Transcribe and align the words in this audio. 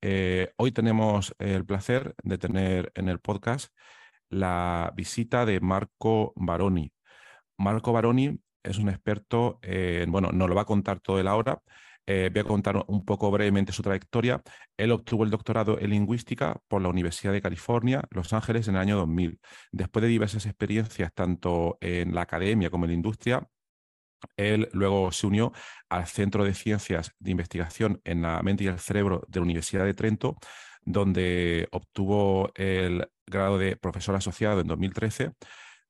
Eh, 0.00 0.52
hoy 0.56 0.72
tenemos 0.72 1.34
el 1.38 1.64
placer 1.64 2.14
de 2.22 2.38
tener 2.38 2.92
en 2.94 3.08
el 3.08 3.18
podcast 3.18 3.72
la 4.28 4.92
visita 4.96 5.44
de 5.44 5.60
Marco 5.60 6.32
Baroni. 6.36 6.92
Marco 7.58 7.92
Baroni 7.92 8.38
es 8.62 8.78
un 8.78 8.88
experto, 8.88 9.58
en, 9.62 10.10
bueno, 10.12 10.30
nos 10.32 10.48
lo 10.48 10.54
va 10.54 10.62
a 10.62 10.66
contar 10.66 11.00
todo 11.00 11.18
él 11.18 11.28
ahora. 11.28 11.60
Eh, 12.06 12.30
voy 12.32 12.40
a 12.40 12.44
contar 12.44 12.84
un 12.88 13.04
poco 13.04 13.30
brevemente 13.30 13.72
su 13.72 13.82
trayectoria. 13.82 14.42
Él 14.76 14.92
obtuvo 14.92 15.24
el 15.24 15.30
doctorado 15.30 15.78
en 15.78 15.90
lingüística 15.90 16.58
por 16.68 16.80
la 16.82 16.88
Universidad 16.88 17.32
de 17.32 17.42
California, 17.42 18.02
Los 18.10 18.32
Ángeles, 18.32 18.68
en 18.68 18.76
el 18.76 18.80
año 18.80 18.96
2000. 18.96 19.38
Después 19.72 20.02
de 20.02 20.08
diversas 20.08 20.46
experiencias, 20.46 21.12
tanto 21.12 21.76
en 21.80 22.14
la 22.14 22.22
academia 22.22 22.70
como 22.70 22.84
en 22.86 22.92
la 22.92 22.96
industria, 22.96 23.46
él 24.36 24.68
luego 24.72 25.12
se 25.12 25.26
unió 25.26 25.52
al 25.88 26.06
Centro 26.06 26.44
de 26.44 26.54
Ciencias 26.54 27.12
de 27.18 27.30
Investigación 27.30 28.00
en 28.04 28.22
la 28.22 28.42
Mente 28.42 28.64
y 28.64 28.66
el 28.68 28.78
Cerebro 28.78 29.24
de 29.28 29.40
la 29.40 29.44
Universidad 29.44 29.84
de 29.84 29.94
Trento, 29.94 30.36
donde 30.82 31.68
obtuvo 31.72 32.50
el 32.54 33.08
grado 33.26 33.58
de 33.58 33.76
profesor 33.76 34.14
asociado 34.16 34.60
en 34.60 34.66
2013. 34.66 35.32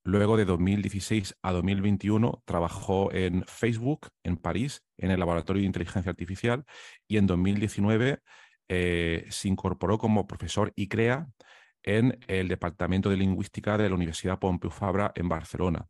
Luego 0.03 0.37
de 0.37 0.45
2016 0.47 1.37
a 1.43 1.53
2021 1.53 2.43
trabajó 2.45 3.13
en 3.13 3.45
Facebook 3.47 4.09
en 4.25 4.37
París, 4.37 4.83
en 4.97 5.11
el 5.11 5.21
Laboratorio 5.21 5.61
de 5.61 5.67
Inteligencia 5.67 6.11
Artificial, 6.11 6.65
y 7.07 7.19
en 7.19 7.27
2019 7.27 8.21
eh, 8.69 9.27
se 9.29 9.49
incorporó 9.49 9.99
como 9.99 10.27
profesor 10.27 10.73
y 10.75 10.89
crea 10.89 11.29
en 11.83 12.19
el 12.29 12.49
Departamento 12.49 13.11
de 13.11 13.17
Lingüística 13.17 13.77
de 13.77 13.89
la 13.89 13.95
Universidad 13.95 14.39
Pompeu 14.39 14.71
Fabra 14.71 15.13
en 15.15 15.29
Barcelona 15.29 15.87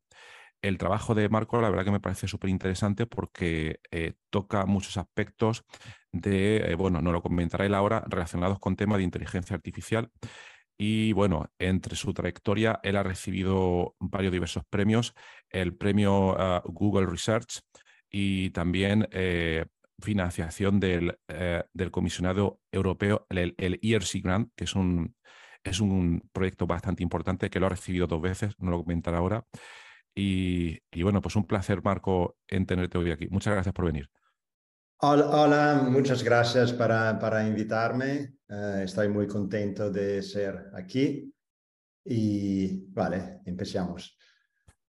el 0.63 0.79
trabajo 0.79 1.15
de 1.15 1.29
Marco, 1.29 1.61
la 1.61 1.71
verdad 1.71 1.85
que 1.85 1.91
me 1.91 2.01
parece 2.01 2.29
súper 2.29 2.51
interesante 2.51 3.07
porque 3.07 3.81
eh, 3.91 4.15
toca 4.31 4.67
muchos 4.67 4.97
aspectos 4.97 5.65
de, 6.13 6.59
eh, 6.73 6.75
bueno, 6.75 7.01
no 7.01 7.13
lo 7.13 7.23
comentará 7.23 7.67
él 7.67 7.75
ahora, 7.75 8.05
relacionados 8.09 8.59
con 8.59 8.77
temas 8.77 8.99
de 8.99 9.05
inteligencia 9.05 9.57
artificial. 9.57 10.11
Y 10.79 11.13
bueno, 11.13 11.51
entre 11.59 11.97
su 11.97 12.15
trayectoria, 12.15 12.81
él 12.83 12.97
ha 12.97 13.03
recibido 13.03 13.95
varios 14.01 14.33
diversos 14.33 14.65
premios, 14.69 15.15
el 15.51 15.77
premio 15.77 16.37
ah, 16.39 16.63
Google 16.65 17.07
Research 17.07 17.61
y 18.11 18.51
también 18.51 19.07
eh, 19.13 19.67
financiación 20.01 20.81
del, 20.81 21.19
del, 21.75 21.91
comisionado 21.91 22.61
europeo, 22.73 23.27
el, 23.29 23.55
ERC 23.59 24.23
Grant, 24.23 24.51
que 24.57 24.65
es 24.65 24.75
un, 24.75 25.15
es 25.63 25.81
un 25.81 26.23
proyecto 26.33 26.67
bastante 26.67 27.03
importante 27.03 27.51
que 27.51 27.61
lo 27.61 27.67
ha 27.67 27.71
recibido 27.71 28.07
dos 28.07 28.23
veces, 28.23 28.55
no 28.59 28.71
lo 28.71 28.79
comentará 28.79 29.19
ahora. 29.19 29.45
Y, 30.15 30.79
bueno, 31.03 31.21
pues 31.21 31.37
un 31.37 31.47
placer, 31.47 31.83
Marco, 31.83 32.37
en 32.49 32.67
tenerte 32.67 32.99
hoy 32.99 33.11
aquí. 33.11 33.29
Muchas 33.29 33.55
gracias 33.55 33.73
por 33.73 33.87
venir. 33.87 34.09
Hola, 35.03 35.83
muchas 35.89 36.23
gracias 36.23 36.73
para, 36.73 37.19
para 37.19 37.47
invitarme. 37.47 38.35
Eh, 38.49 38.83
estoy 38.85 39.09
muy 39.09 39.27
contento 39.27 39.91
de 39.91 40.23
ser 40.23 40.71
aquí. 40.75 41.33
Y 42.05 42.85
vale, 42.93 43.41
empecemos. 43.47 44.19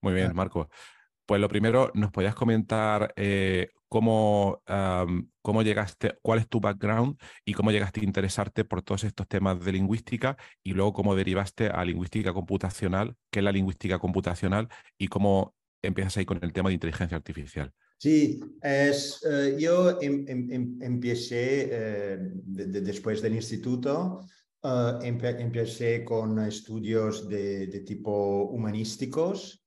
Muy 0.03 0.13
bien, 0.13 0.35
Marco. 0.35 0.69
Pues 1.25 1.41
lo 1.41 1.49
primero, 1.49 1.91
¿nos 1.95 2.11
podías 2.11 2.35
comentar 2.35 3.15
eh, 3.17 3.71
cómo, 3.95 4.61
cómo 5.41 5.63
llegaste, 5.63 6.19
cuál 6.21 6.41
es 6.41 6.49
tu 6.49 6.59
background 6.59 7.17
y 7.45 7.53
cómo 7.53 7.71
llegaste 7.71 8.01
a 8.01 8.05
interesarte 8.05 8.65
por 8.65 8.83
todos 8.83 9.05
estos 9.05 9.29
temas 9.29 9.65
de 9.65 9.71
lingüística 9.71 10.37
y 10.65 10.73
luego 10.73 10.93
cómo 10.93 11.15
derivaste 11.15 11.69
a 11.69 11.85
lingüística 11.85 12.33
computacional, 12.33 13.15
qué 13.31 13.39
es 13.39 13.45
la 13.45 13.53
lingüística 13.53 14.01
computacional 14.01 14.67
y 14.99 15.07
cómo 15.07 15.55
empiezas 15.81 16.17
ahí 16.17 16.25
con 16.25 16.41
el 16.43 16.53
tema 16.53 16.71
de 16.71 16.75
inteligencia 16.75 17.17
artificial? 17.17 17.73
Sí, 17.97 18.41
es, 18.61 19.25
eh, 19.31 19.57
yo 19.61 20.01
em, 20.01 20.25
em, 20.27 20.51
em, 20.51 20.83
empecé 20.83 21.69
eh, 21.71 22.19
después 22.91 23.23
del 23.23 23.37
instituto, 23.37 24.27
empecé 25.03 26.05
con 26.05 26.41
estudios 26.41 27.29
de, 27.29 27.69
de 27.69 27.81
tipo 27.81 28.47
humanísticos 28.47 29.64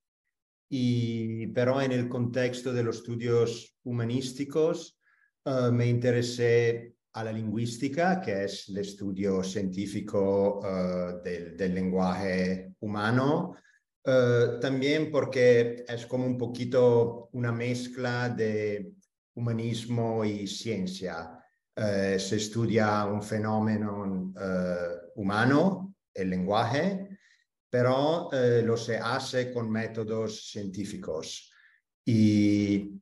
y, 0.69 1.47
pero 1.47 1.81
en 1.81 1.91
el 1.91 2.09
contexto 2.09 2.73
de 2.73 2.83
los 2.83 2.97
estudios 2.97 3.77
humanísticos 3.83 4.99
uh, 5.45 5.71
me 5.71 5.87
interesé 5.87 6.93
a 7.13 7.23
la 7.23 7.31
lingüística, 7.31 8.21
que 8.21 8.43
es 8.43 8.69
el 8.69 8.79
estudio 8.79 9.43
científico 9.43 10.59
uh, 10.59 11.23
del, 11.23 11.55
del, 11.55 11.73
lenguaje 11.73 12.73
humano, 12.81 13.55
uh, 14.05 14.59
también 14.59 15.09
porque 15.09 15.85
es 15.87 16.05
como 16.05 16.25
un 16.25 16.37
poquito 16.37 17.29
una 17.31 17.51
mezcla 17.51 18.29
de 18.29 18.91
humanismo 19.35 20.25
y 20.25 20.47
ciencia. 20.47 21.33
se 21.75 22.35
estudia 22.35 23.05
un 23.05 23.21
fenómeno 23.21 24.33
humano, 25.15 25.93
el 26.11 26.29
lenguaje, 26.31 27.06
pero 27.69 28.29
eh, 28.31 28.61
lo 28.63 28.77
se 28.77 28.97
hace 28.97 29.51
con 29.51 29.69
métodos 29.69 30.49
científicos. 30.49 31.51
Y 32.05 32.99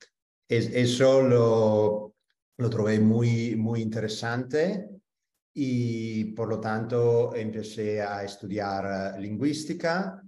eso 0.47 1.21
lo, 1.21 2.15
lo 2.57 2.69
probé 2.69 2.99
muy, 2.99 3.55
muy 3.55 3.81
interesante 3.81 4.89
y 5.53 6.25
por 6.33 6.49
lo 6.49 6.59
tanto 6.59 7.33
empecé 7.35 8.01
a 8.01 8.23
estudiar 8.23 9.19
lingüística. 9.19 10.21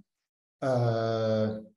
Uh, 0.60 1.68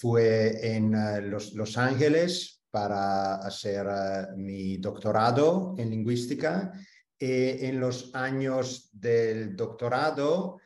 fue 0.00 0.74
en 0.74 1.30
Los, 1.30 1.52
los, 1.52 1.76
Ángeles 1.76 2.62
para 2.70 3.34
hacer 3.34 3.86
mi 4.34 4.78
doctorado 4.78 5.74
en 5.76 5.90
lingüística 5.90 6.72
y 7.18 7.66
en 7.66 7.78
los 7.78 8.14
años 8.14 8.88
del 8.92 9.54
doctorado 9.54 10.58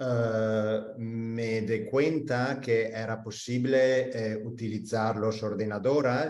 Uh, 0.00 0.94
me 0.98 1.62
di 1.62 1.84
cuenta 1.84 2.60
que 2.60 2.86
era 2.86 3.20
posible 3.20 4.10
eh, 4.12 4.36
utilizar 4.36 5.16
los 5.16 5.42
ordenadores 5.42 6.28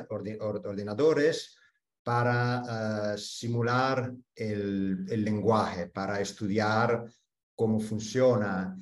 para 2.03 3.13
uh, 3.13 3.19
simular 3.19 4.11
el, 4.35 5.05
lenguaje, 5.05 5.89
para 5.89 6.19
estudiar 6.19 7.05
cómo 7.55 7.79
funciona. 7.79 8.75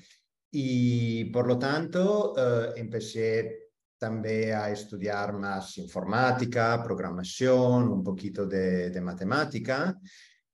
Y 0.50 1.24
por 1.26 1.48
lo 1.48 1.58
tanto, 1.58 2.34
empecé 2.76 3.66
también 3.98 4.54
a 4.54 4.70
estudiar 4.70 5.32
más 5.32 5.78
informática, 5.78 6.82
programación, 6.82 7.88
un 7.88 8.02
poquito 8.02 8.46
de, 8.46 9.00
matemática. 9.00 9.98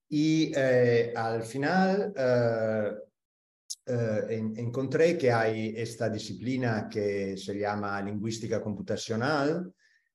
Y 0.09 0.53
eh, 0.55 1.13
al 1.15 1.43
final 1.43 2.13
eh, 2.17 2.93
encontré 3.85 5.19
que 5.19 5.33
hay 5.33 5.75
esta 5.77 6.09
disciplina 6.09 6.89
que 6.89 7.37
se 7.37 7.59
llama 7.59 8.01
lingüística 8.01 8.63
computacional, 8.63 9.73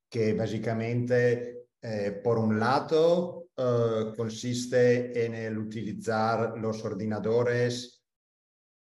que 0.09 0.33
básicamente, 0.33 1.67
eh, 1.81 2.21
por 2.23 2.39
un 2.39 2.59
lado, 2.59 3.47
eh, 3.57 4.13
consiste 4.15 5.25
en 5.25 5.35
el 5.35 5.57
utilizar 5.57 6.57
los 6.57 6.83
ordenadores 6.85 7.97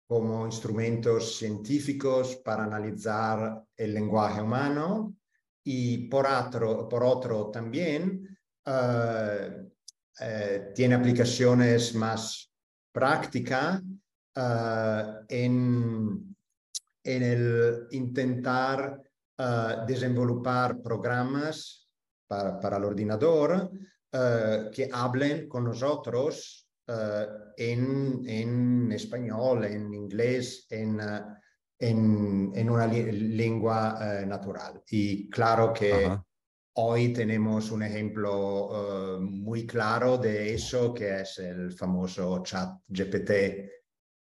como 0.07 0.47
instrumentos 0.47 1.37
científicos 1.37 2.37
para 2.37 2.65
analizar 2.65 3.63
el 3.77 3.93
lenguaje 3.93 4.41
humano 4.41 5.17
y 5.65 6.09
por 6.09 6.27
otro, 6.27 6.89
por 6.89 7.05
otro 7.05 7.51
también 7.51 8.39
eh, 8.65 9.67
eh, 10.21 10.73
tiene 10.75 10.95
aplicaciones 10.95 11.95
más 11.95 12.51
práctica 14.39 15.25
en, 15.29 16.37
en 17.05 17.23
el 17.23 17.87
intentar 17.91 19.03
desenvolupar 19.87 20.81
programas 20.83 21.89
para, 22.27 22.59
para 22.59 22.77
el 22.77 22.85
ordenador 22.85 23.71
que 24.73 24.89
hablen 24.93 25.49
con 25.49 25.65
nosotros 25.65 26.69
en, 27.57 28.23
en, 28.27 28.93
español, 28.93 29.65
en 29.65 29.93
inglés, 29.93 30.67
en, 30.71 31.01
en, 31.79 32.53
en 32.55 32.71
una 32.71 32.87
lengua 32.87 34.25
natural. 34.27 34.83
Y 34.89 35.29
claro 35.29 35.73
que 35.73 36.19
Hoy 36.81 37.13
tenemos 37.13 37.73
un 37.73 37.83
ejemplo 37.83 39.17
uh, 39.17 39.21
muy 39.21 39.67
claro 39.67 40.17
de 40.17 40.55
eso, 40.55 40.95
que 40.95 41.23
es 41.23 41.41
el 41.41 41.73
famoso 41.73 42.41
chat 42.45 42.79
GPT 42.87 43.78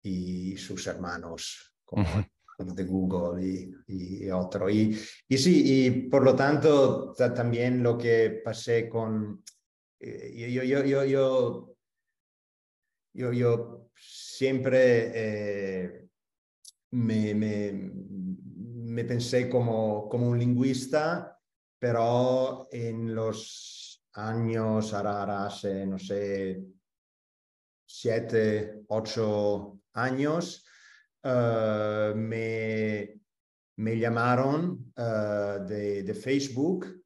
y 0.08 0.58
sus 0.58 0.88
hermanos, 0.88 1.76
como 1.86 2.04
uh 2.04 2.06
-huh. 2.06 2.74
de 2.74 2.84
Google 2.84 3.46
y, 3.46 3.72
y, 3.88 4.30
otro. 4.32 4.70
Y, 4.70 4.98
y, 5.28 5.38
sí, 5.38 5.64
y 5.66 5.92
por 6.10 6.24
lo 6.24 6.36
tanto, 6.36 7.14
también 7.14 7.84
lo 7.84 7.98
que 7.98 8.42
pasé 8.44 8.88
con... 8.90 9.44
Eh, 10.00 10.52
yo, 10.54 10.64
yo, 10.64 10.84
yo, 10.84 11.04
yo, 11.06 11.76
yo, 13.14 13.34
yo 13.34 13.90
siempre 13.96 15.12
eh, 15.14 16.08
me, 16.92 17.34
me, 17.34 17.72
me 17.74 19.04
pensé 19.04 19.50
como, 19.50 20.08
como 20.08 20.30
un 20.30 20.40
lingüista 20.40 21.38
pero 21.80 22.68
en 22.72 23.14
los 23.14 24.04
años, 24.14 24.94
ahora 24.94 25.46
hace, 25.46 25.86
no 25.86 26.00
sé, 26.00 26.64
siete, 27.86 28.84
ocho 28.88 29.77
años, 29.98 30.66
uh, 31.24 32.16
me, 32.16 33.20
me, 33.78 33.98
llamaron 33.98 34.94
uh, 34.98 35.66
de, 35.66 36.04
de, 36.04 36.14
Facebook 36.14 37.04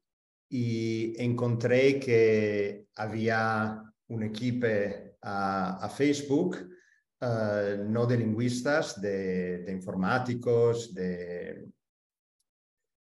y 0.48 1.14
encontré 1.22 1.98
que 1.98 2.86
había 2.96 3.82
un 4.08 4.22
equipo 4.22 4.66
a, 5.22 5.84
a 5.84 5.88
Facebook, 5.88 6.68
uh, 7.20 7.82
no 7.88 8.06
de 8.06 8.18
lingüistas, 8.18 9.00
de, 9.00 9.58
de 9.58 9.72
informáticos, 9.72 10.94
de, 10.94 11.66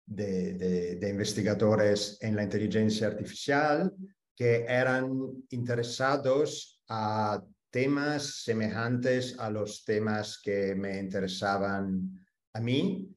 de, 0.06 1.08
investigadores 1.08 2.18
en 2.20 2.36
la 2.36 2.44
inteligencia 2.44 3.08
artificial 3.08 3.92
que 4.34 4.64
eran 4.64 5.44
interesados 5.50 6.80
a 6.88 7.42
temas 7.70 8.42
semejantes 8.42 9.38
a 9.38 9.50
los 9.50 9.84
temas 9.84 10.40
que 10.42 10.74
me 10.74 10.98
interesaban 10.98 12.26
a 12.52 12.60
mí 12.60 13.08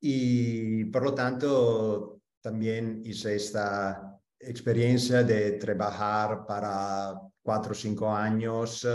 y 0.00 0.84
por 0.86 1.04
lo 1.04 1.14
tanto 1.14 2.20
también 2.40 3.02
hice 3.04 3.36
esta 3.36 4.18
experiencia 4.38 5.22
de 5.22 5.52
trabajar 5.52 6.46
para 6.46 7.14
cuatro 7.42 7.72
o 7.72 7.74
cinco 7.74 8.14
años 8.14 8.86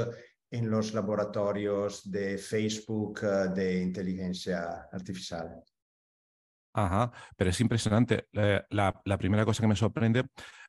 en 0.49 0.69
los 0.69 0.93
laboratorios 0.93 2.09
de 2.09 2.37
Facebook 2.37 3.21
de 3.53 3.81
inteligencia 3.81 4.87
artificial. 4.91 5.63
Ajá, 6.73 7.11
pero 7.35 7.49
es 7.49 7.59
impresionante. 7.59 8.27
Eh, 8.31 8.61
la, 8.69 9.01
la, 9.03 9.17
primera 9.17 9.43
cosa 9.43 9.61
que 9.61 9.67
me 9.67 9.75
sorprende, 9.75 10.25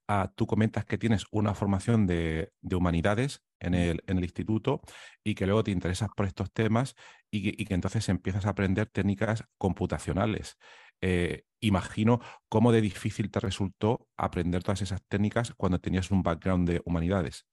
uh, 0.08 0.28
tú 0.34 0.46
comentas 0.46 0.84
que 0.84 0.98
tienes 0.98 1.24
una 1.30 1.54
formación 1.54 2.06
de, 2.06 2.50
de 2.60 2.76
humanidades 2.76 3.42
en 3.60 3.74
el, 3.74 4.02
en 4.06 4.18
el, 4.18 4.24
instituto 4.24 4.80
y 5.24 5.34
que 5.34 5.46
luego 5.46 5.64
te 5.64 5.70
interesas 5.70 6.08
por 6.16 6.26
estos 6.26 6.52
temas 6.52 6.94
y 7.30 7.42
que, 7.42 7.62
y 7.62 7.66
que 7.66 7.74
entonces 7.74 8.08
empiezas 8.08 8.46
a 8.46 8.50
aprender 8.50 8.88
técnicas 8.88 9.44
computacionales. 9.58 10.56
Eh, 11.00 11.44
imagino 11.60 12.20
cómo 12.48 12.72
de 12.72 12.80
difícil 12.80 13.30
te 13.30 13.40
resultó 13.40 14.08
aprender 14.16 14.62
todas 14.62 14.82
esas 14.82 15.02
técnicas 15.08 15.52
cuando 15.56 15.80
tenías 15.80 16.10
un 16.10 16.22
background 16.22 16.68
de 16.68 16.82
humanidades. 16.84 17.46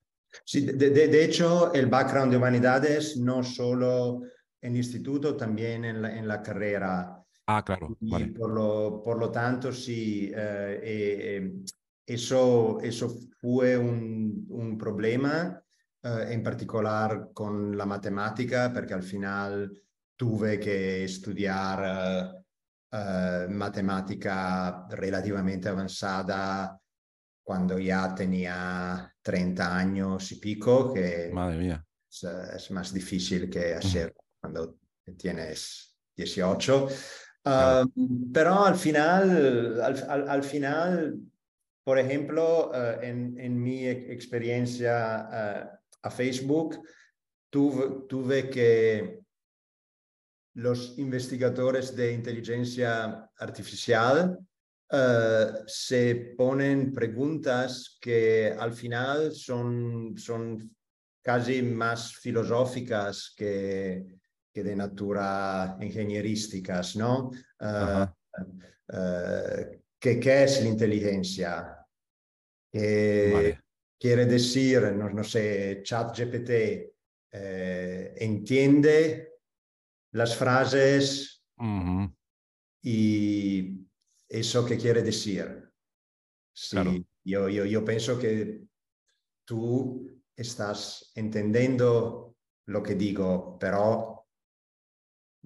Sí, 0.45 0.62
de, 0.62 0.74
de, 0.74 1.07
de 1.07 1.25
hecho, 1.25 1.74
el 1.74 1.88
background 1.88 2.31
de 2.31 2.38
humanidades 2.38 3.18
no 3.18 3.44
solo 3.44 4.22
en 4.62 4.74
el 4.74 4.78
instituto, 4.78 5.36
también 5.36 5.86
en 5.86 6.02
la, 6.02 6.16
en 6.16 6.28
la 6.28 6.42
carrera. 6.42 7.24
Ah, 7.48 7.63
claro. 7.66 7.98
Y 8.00 8.12
vale. 8.12 8.28
por, 8.28 8.52
lo, 8.52 9.02
por 9.04 9.18
lo 9.18 9.31
tanto, 9.31 9.72
sí, 9.72 10.31
eh, 10.36 10.80
eh, 10.84 11.52
eso, 12.14 12.80
eso 12.82 13.10
fue 13.40 13.78
un, 13.78 14.46
un 14.50 14.78
problema, 14.78 15.62
eh, 16.04 16.28
en 16.30 16.44
particular 16.44 17.30
con 17.34 17.78
la 17.78 17.86
matemática, 17.86 18.72
porque 18.74 18.94
al 18.94 19.04
final 19.04 19.72
tuve 20.16 20.60
que 20.60 21.04
estudiar 21.04 22.36
matemática 23.50 24.88
relativamente 24.90 25.70
avanzada 25.70 26.76
cuando 27.44 27.78
ya 27.78 28.16
tenía 28.16 29.14
30 29.22 29.78
años 29.78 30.32
y 30.32 30.36
pico, 30.36 30.92
que 30.94 31.30
Madre 31.32 31.58
mía. 31.58 31.86
Es, 32.12 32.24
es 32.24 32.72
más 32.72 32.94
difícil 32.94 33.50
que 33.50 33.76
hacer 33.76 34.14
cuando 34.40 34.78
tienes 35.18 35.96
18. 36.16 36.88
Uh, 37.46 38.32
pero 38.34 38.66
al 38.66 38.76
final, 38.76 39.82
al, 39.82 40.10
al, 40.10 40.30
al, 40.30 40.44
final, 40.44 41.20
por 41.90 41.98
ejemplo, 41.98 42.70
uh, 42.70 43.02
en, 43.02 43.36
en, 43.40 43.60
mi 43.60 43.88
experiencia 43.88 45.28
uh, 45.28 45.78
a 46.04 46.12
Facebook, 46.12 46.80
tuve, 47.50 48.06
tuve, 48.08 48.48
que 48.48 49.22
los 50.54 51.00
investigadores 51.00 51.96
de 51.96 52.14
inteligencia 52.14 53.28
artificial 53.36 54.38
se 55.66 56.36
ponen 56.38 56.94
preguntas 56.94 57.98
que 58.00 58.56
al 58.60 58.74
final 58.74 59.32
son, 59.34 60.16
son 60.16 60.76
casi 61.24 61.64
más 61.64 62.14
filosóficas 62.18 63.34
que, 63.36 64.06
que 64.54 64.64
de 64.64 64.76
natura 64.76 65.76
ingenierísticas, 65.82 66.96
¿no? 66.98 67.32
Uh, 67.60 68.06
uh, 68.94 69.82
¿qué, 70.00 70.20
¿qué, 70.20 70.44
es 70.44 70.62
la 70.62 70.70
inteligencia? 70.70 71.79
¿Qué 72.71 73.31
vale. 73.33 73.62
quiere 74.00 74.25
decir, 74.25 74.81
no, 74.94 75.10
no 75.10 75.24
sé, 75.24 75.81
ChatGPT 75.83 76.50
eh, 77.31 78.13
entiende 78.18 79.33
las 80.12 80.35
frases 80.35 81.44
uh 81.57 81.64
-huh. 81.64 82.16
y 82.83 83.88
eso 84.28 84.66
qué 84.66 84.78
quiere 84.78 85.02
decir? 85.02 85.71
Sí, 86.54 86.71
claro. 86.71 86.94
yo, 87.23 87.49
yo, 87.49 87.66
yo 87.66 87.85
pienso 87.85 88.19
que 88.19 88.61
tú 89.45 90.09
estás 90.35 91.11
entendiendo 91.16 92.35
lo 92.68 92.83
que 92.83 92.95
digo, 92.95 93.57
pero 93.59 94.28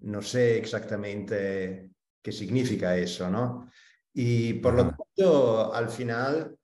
no 0.02 0.22
sé 0.22 0.58
exactamente 0.58 1.92
qué 2.22 2.32
significa 2.32 2.98
eso, 2.98 3.30
¿no? 3.30 3.70
Y 4.14 4.54
por 4.56 4.74
lo 4.76 4.90
tanto, 4.90 5.74
al 5.74 5.90
final 5.90 6.58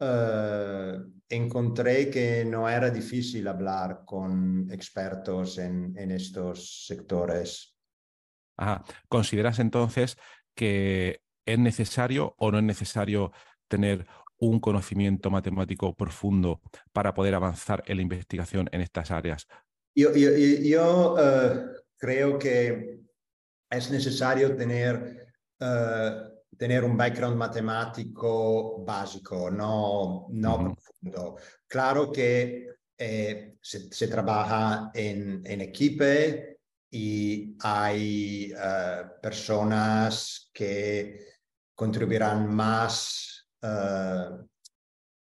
uh, 0.00 1.12
encontré 1.28 2.10
que 2.10 2.44
no 2.44 2.68
era 2.68 2.90
difícil 2.90 3.46
hablar 3.48 4.02
con 4.04 4.68
expertos 4.70 5.58
en, 5.58 5.96
en 5.96 6.10
estos 6.10 6.86
sectores. 6.86 7.76
Ajá. 8.58 8.84
¿Consideras 9.08 9.58
entonces 9.58 10.16
que 10.54 11.20
es 11.46 11.58
necesario 11.58 12.34
o 12.38 12.50
no 12.50 12.58
es 12.58 12.64
necesario 12.64 13.32
tener 13.68 14.06
un 14.38 14.60
conocimiento 14.60 15.30
matemático 15.30 15.94
profundo 15.94 16.60
para 16.92 17.14
poder 17.14 17.34
avanzar 17.34 17.82
en 17.86 17.96
la 17.96 18.02
investigación 18.02 18.68
en 18.72 18.80
estas 18.80 19.10
áreas? 19.10 19.46
Yo, 19.94 20.14
yo, 20.14 20.30
yo 20.36 21.14
uh, 21.14 21.76
creo 21.96 22.38
que 22.38 23.00
es 23.70 23.90
necesario 23.90 24.54
tener, 24.54 25.26
uh, 25.60 26.35
tener 26.56 26.84
un 26.84 26.96
background 26.96 27.36
matemático 27.36 28.84
básico, 28.84 29.50
no, 29.50 30.26
no 30.30 30.54
uh 30.54 30.58
-huh. 30.58 30.74
profundo. 30.74 31.36
Claro 31.66 32.10
que 32.10 32.66
eh, 32.98 33.56
se, 33.60 33.92
se, 33.92 34.08
trabaja 34.08 34.90
en, 34.94 35.42
en 35.44 35.60
equipe 35.60 36.58
y 36.90 37.56
hay 37.60 38.52
uh, 38.52 39.20
personas 39.20 40.50
que 40.52 41.26
contribuirán 41.74 42.48
más 42.54 43.48
uh, 43.62 44.46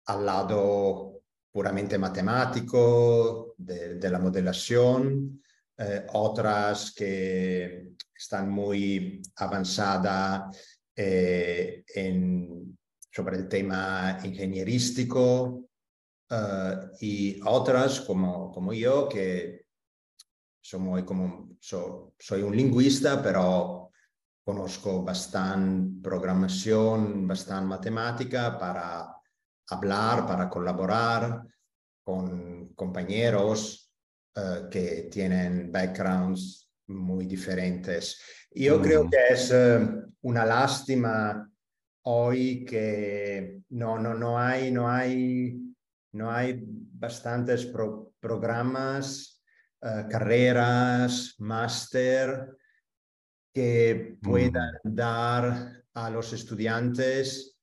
al 0.06 0.26
lado 0.26 1.22
puramente 1.52 1.96
matemático 1.98 3.54
de, 3.56 3.94
de 3.96 4.10
la 4.10 4.18
modelación 4.18 5.40
eh, 5.82 6.06
otras 6.12 6.92
que 6.92 7.92
están 8.14 8.50
muy 8.50 9.22
avanzadas 9.36 10.54
eh, 11.02 11.84
sobre 13.10 13.36
el 13.38 13.48
tema 13.48 14.18
ingenierístico 14.22 15.66
uh, 16.30 16.96
y 17.00 17.40
otras 17.44 18.02
como, 18.02 18.52
como 18.52 18.74
yo 18.74 19.08
que 19.08 19.64
soy, 20.60 21.04
como, 21.04 21.56
soy 21.58 22.42
un 22.42 22.54
lingüista, 22.54 23.22
pero 23.22 23.90
conozco 24.44 25.02
bastante 25.02 26.02
programación, 26.02 27.26
bastante 27.26 27.66
matemática 27.66 28.58
para 28.58 29.16
hablar, 29.70 30.26
para 30.26 30.50
colaborar 30.50 31.46
con 32.04 32.74
compañeros 32.74 33.90
eh, 34.36 34.68
que 34.70 35.08
tienen 35.10 35.72
backgrounds 35.72 36.68
muy 36.88 37.24
diferentes. 37.24 38.20
Yo 38.52 38.82
creo 38.82 39.08
que 39.08 39.16
es 39.30 39.50
eh, 39.52 39.78
una 40.22 40.44
lástima 40.44 41.48
hoy 42.02 42.64
que 42.64 43.62
no, 43.70 43.98
no, 43.98 44.14
no, 44.14 44.38
hay, 44.38 44.72
no, 44.72 44.90
hay, 44.90 45.56
no 46.12 46.32
hay 46.32 46.60
bastantes 46.64 47.66
programas, 48.18 49.40
eh, 49.80 50.06
carreras, 50.10 51.36
máster 51.38 52.56
que 53.54 54.16
puedan 54.20 54.80
dar 54.82 55.84
a 55.94 56.10
los 56.10 56.32
estudiantes 56.32 57.56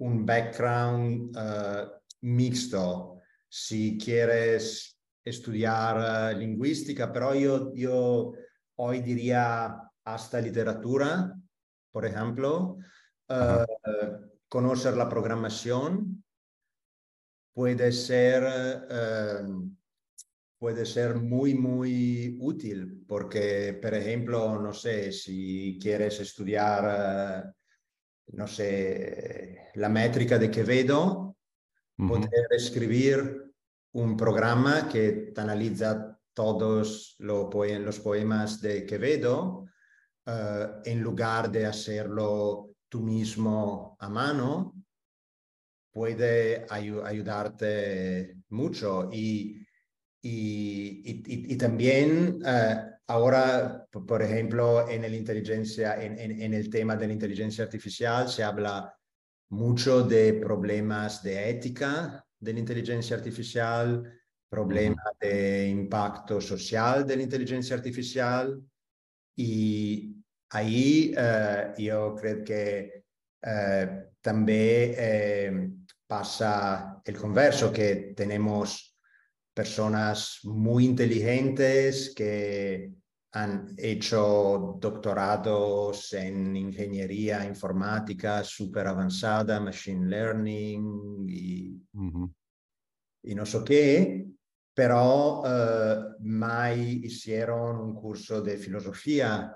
un 0.00 0.24
background 0.26 1.36
uh, 1.36 1.88
mixto. 2.22 3.20
Si 3.48 3.96
quieres 3.96 4.98
estudiar 5.24 6.34
uh, 6.34 6.38
lingüística, 6.38 7.12
pero 7.12 7.34
yo, 7.34 7.72
yo 7.74 8.32
hoy 8.76 9.00
diría 9.00 9.80
hasta 10.04 10.40
literatura, 10.40 11.34
por 11.90 12.06
ejemplo, 12.06 12.78
uh, 13.28 14.26
conocer 14.48 14.96
la 14.96 15.08
programación. 15.08 16.24
Puede 17.52 17.92
ser, 17.92 18.42
puede 20.58 20.84
ser 20.84 21.14
muy, 21.14 21.54
muy 21.54 22.36
útil, 22.40 23.04
porque, 23.06 23.78
por 23.80 23.94
ejemplo, 23.94 24.60
no 24.60 24.72
sé, 24.72 25.12
si 25.12 25.78
quieres 25.80 26.18
estudiar 26.18 27.54
no 28.32 28.46
sé, 28.46 29.70
la 29.74 29.88
métrica 29.88 30.38
de 30.38 30.50
Quevedo, 30.50 31.36
poder 31.96 32.46
escribir 32.50 33.52
un 33.92 34.16
programa 34.16 34.88
que 34.88 35.32
analiza 35.36 36.18
todos 36.32 37.16
los 37.18 38.00
poemas 38.00 38.60
de 38.60 38.84
Quevedo 38.86 39.66
eh, 40.26 40.66
en 40.84 41.00
lugar 41.00 41.50
de 41.50 41.66
hacerlo 41.66 42.70
tú 42.88 43.00
mismo 43.00 43.96
a 43.98 44.08
mano, 44.08 44.74
puede 45.92 46.66
ayudarte 46.68 48.36
mucho. 48.50 49.08
Y, 49.12 49.60
y, 50.22 51.56
también 51.56 52.40
eh, 52.44 52.94
Ahora, 53.06 53.86
por 53.90 54.22
ejemplo, 54.22 54.88
en, 54.88 55.04
el 55.04 55.14
inteligencia, 55.14 56.02
en, 56.02 56.54
el 56.54 56.70
tema 56.70 56.96
de 56.96 57.06
la 57.06 57.12
inteligencia 57.12 57.64
artificial 57.64 58.30
se 58.30 58.42
habla 58.42 58.96
mucho 59.50 60.02
de 60.04 60.32
problemas 60.34 61.22
de 61.22 61.50
ética 61.50 62.24
de 62.38 62.52
la 62.54 62.58
inteligencia 62.60 63.16
artificial, 63.16 64.20
problemas 64.48 65.04
de 65.20 65.68
impacto 65.68 66.40
social 66.40 67.06
de 67.06 67.16
la 67.16 67.22
inteligencia 67.22 67.76
artificial. 67.76 68.62
Y 69.36 70.14
ahí 70.50 71.14
eh, 71.16 71.72
yo 71.78 72.14
creo 72.14 72.44
que 72.44 73.04
eh, 73.42 74.06
también 74.20 74.94
eh, 74.96 75.70
pasa 76.06 77.00
el 77.04 77.16
converso, 77.16 77.72
que 77.72 78.14
tenemos 78.16 78.96
personas 79.52 80.40
muy 80.44 80.86
inteligentes 80.86 82.12
que 82.14 82.92
han 83.32 83.74
hecho 83.76 84.76
doctorados 84.80 86.12
en 86.12 86.56
ingeniería 86.56 87.44
informática 87.44 88.44
súper 88.44 88.86
avanzada, 88.86 89.58
machine 89.58 90.06
learning 90.08 91.26
y, 91.28 91.82
y, 93.22 93.34
no 93.34 93.44
sé 93.44 93.64
qué, 93.64 94.26
pero 94.74 95.40
uh, 95.40 96.16
mai 96.20 97.04
hicieron 97.04 97.78
un 97.78 97.94
curso 97.94 98.42
de 98.42 98.58
filosofía 98.58 99.54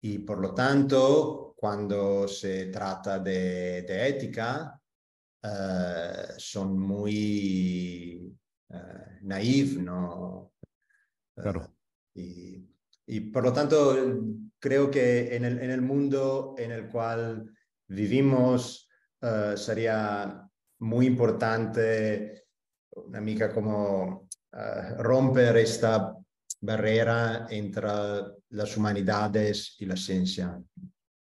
y 0.00 0.18
por 0.20 0.38
lo 0.38 0.54
tanto, 0.54 1.54
cuando 1.56 2.26
se 2.26 2.66
trata 2.66 3.18
de, 3.18 3.82
de 3.82 4.08
ética, 4.08 4.80
uh, 5.42 6.38
son 6.38 6.78
muy 6.78 8.30
eh, 8.72 9.18
naive, 9.22 9.82
¿no? 9.82 10.52
Claro. 11.34 11.74
Eh, 12.14 12.64
y, 13.06 13.20
por 13.32 13.42
lo 13.42 13.52
tanto, 13.52 13.96
creo 14.58 14.90
que 14.90 15.34
en 15.34 15.44
el, 15.44 15.58
en 15.58 15.70
el 15.70 15.82
mundo 15.82 16.54
en 16.56 16.70
el 16.70 16.88
cual 16.88 17.52
vivimos 17.88 18.88
eh, 19.20 19.54
sería 19.56 20.48
muy 20.78 21.06
importante, 21.06 22.44
una 22.92 23.20
mica 23.20 23.52
como 23.52 24.28
romper 24.98 25.56
esta 25.58 26.14
barrera 26.60 27.46
entre 27.50 27.88
las 28.50 28.76
humanidades 28.76 29.76
y 29.78 29.86
la 29.86 29.96
ciencia. 29.96 30.60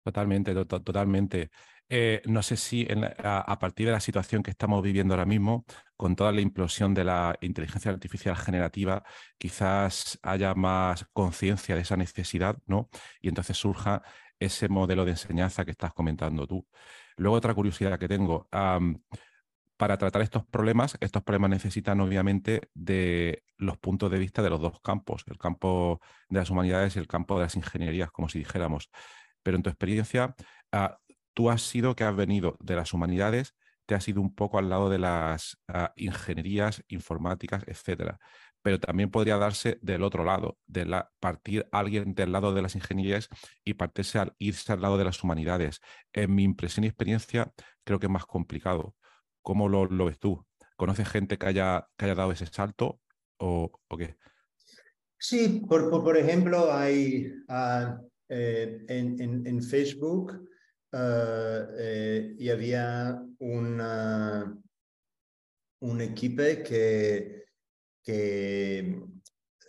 Totalmente, 0.05 0.55
totalmente. 0.55 1.51
Eh, 1.89 2.23
no 2.25 2.43
sé 2.43 2.57
si 2.57 2.89
a, 3.23 3.59
partir 3.59 3.87
de 3.87 3.93
la 3.93 4.01
situación 4.01 4.43
que 4.43 4.51
estamos 4.51 4.83
viviendo 4.83 5.15
ahora 5.15 5.27
mismo, 5.27 5.65
con 5.97 6.17
toda 6.17 6.33
la 6.33 6.41
implosión 6.41 6.95
de 6.95 7.05
la 7.05 7.37
inteligencia 7.43 7.91
artificial 7.91 8.37
generativa, 8.37 9.05
quizás 9.39 10.19
haya 10.23 10.55
más 10.55 11.07
conciencia 11.13 11.75
de 11.75 11.83
esa 11.83 11.97
necesidad, 11.97 12.57
¿no? 12.67 12.89
Y 13.21 13.29
entonces 13.29 13.57
surja 13.59 14.03
ese 14.39 14.69
modelo 14.69 15.05
de 15.05 15.13
enseñanza 15.13 15.65
que 15.65 15.73
estás 15.73 15.93
comentando 15.93 16.47
tú. 16.47 16.67
Luego, 17.17 17.37
otra 17.37 17.55
curiosidad 17.55 17.99
que 17.99 18.09
tengo. 18.09 18.49
Para 19.83 19.99
tratar 19.99 20.23
estos 20.23 20.47
problemas, 20.47 20.97
estos 21.01 21.25
problemas 21.25 21.51
necesitan 21.51 22.01
obviamente 22.01 22.71
de 22.73 23.43
los 23.59 23.79
puntos 23.79 24.13
de 24.13 24.21
vista 24.21 24.41
de 24.41 24.49
los 24.49 24.61
dos 24.61 24.81
campos, 24.81 25.25
el 25.27 25.39
campo 25.39 26.01
de 26.29 26.39
las 26.39 26.51
humanidades 26.51 26.95
y 26.95 27.01
el 27.01 27.09
campo 27.09 27.35
de 27.35 27.47
las 27.47 27.57
ingenierías, 27.57 28.13
como 28.13 28.29
si 28.29 28.39
dijéramos. 28.39 28.91
Pero 29.43 29.57
en 29.57 29.65
tu 29.65 29.71
experiencia, 29.71 30.37
ah, 30.71 30.99
tú 31.35 31.51
has 31.51 31.63
sido 31.63 31.97
que 31.97 32.05
has 32.05 32.15
venido 32.15 32.57
de 32.61 32.77
las 32.77 32.93
humanidades, 32.93 33.57
te 33.85 33.97
has 33.97 34.07
ido 34.07 34.21
un 34.21 34.33
poco 34.37 34.61
al 34.61 34.69
lado 34.69 34.89
de 34.89 35.01
las 35.01 35.59
ah, 35.67 35.93
ingenierías 35.97 36.85
informáticas, 36.87 37.65
etcétera. 37.67 38.21
Pero 38.63 38.79
también 38.79 39.11
podría 39.11 39.37
darse 39.37 39.81
del 39.83 40.05
otro 40.05 40.23
lado, 40.23 40.59
de 40.67 40.87
partir 41.19 41.67
alguien 41.73 42.15
del 42.15 42.31
lado 42.31 42.55
de 42.55 42.63
las 42.63 42.77
ingenierías 42.77 43.29
y 43.65 43.75
partirse 43.75 44.21
al 44.21 44.33
irse 44.39 44.73
al 44.73 44.81
lado 44.81 44.97
de 44.97 45.07
las 45.07 45.25
humanidades. 45.25 45.81
En 46.13 46.33
mi 46.37 46.45
impresión 46.45 46.85
y 46.85 46.87
experiencia, 46.87 47.53
creo 47.83 47.99
que 47.99 48.07
es 48.07 48.13
más 48.13 48.27
complicado. 48.27 48.95
¿Cómo 49.43 49.69
lo, 49.69 49.89
ves 50.05 50.19
tú? 50.19 50.45
¿Conoces 50.77 51.09
gente 51.09 51.39
que 51.39 51.47
haya, 51.47 51.89
que 51.97 52.07
haya 52.07 52.15
dado 52.15 52.33
ese 52.33 52.47
salto 52.47 53.01
o, 53.39 53.71
qué? 53.99 54.17
Sí, 55.19 55.63
por, 55.69 55.91
por, 55.91 56.17
ejemplo, 56.17 56.73
hay 56.73 57.33
ah, 57.49 58.01
eh, 58.29 58.85
en, 58.89 59.47
en, 59.47 59.63
Facebook 59.63 60.49
eh, 60.93 61.67
eh, 61.79 62.35
y 62.39 62.49
había 62.51 63.23
una, 63.39 64.57
un 65.81 66.01
equipo 66.01 66.43
que, 66.43 67.45
que 68.03 69.01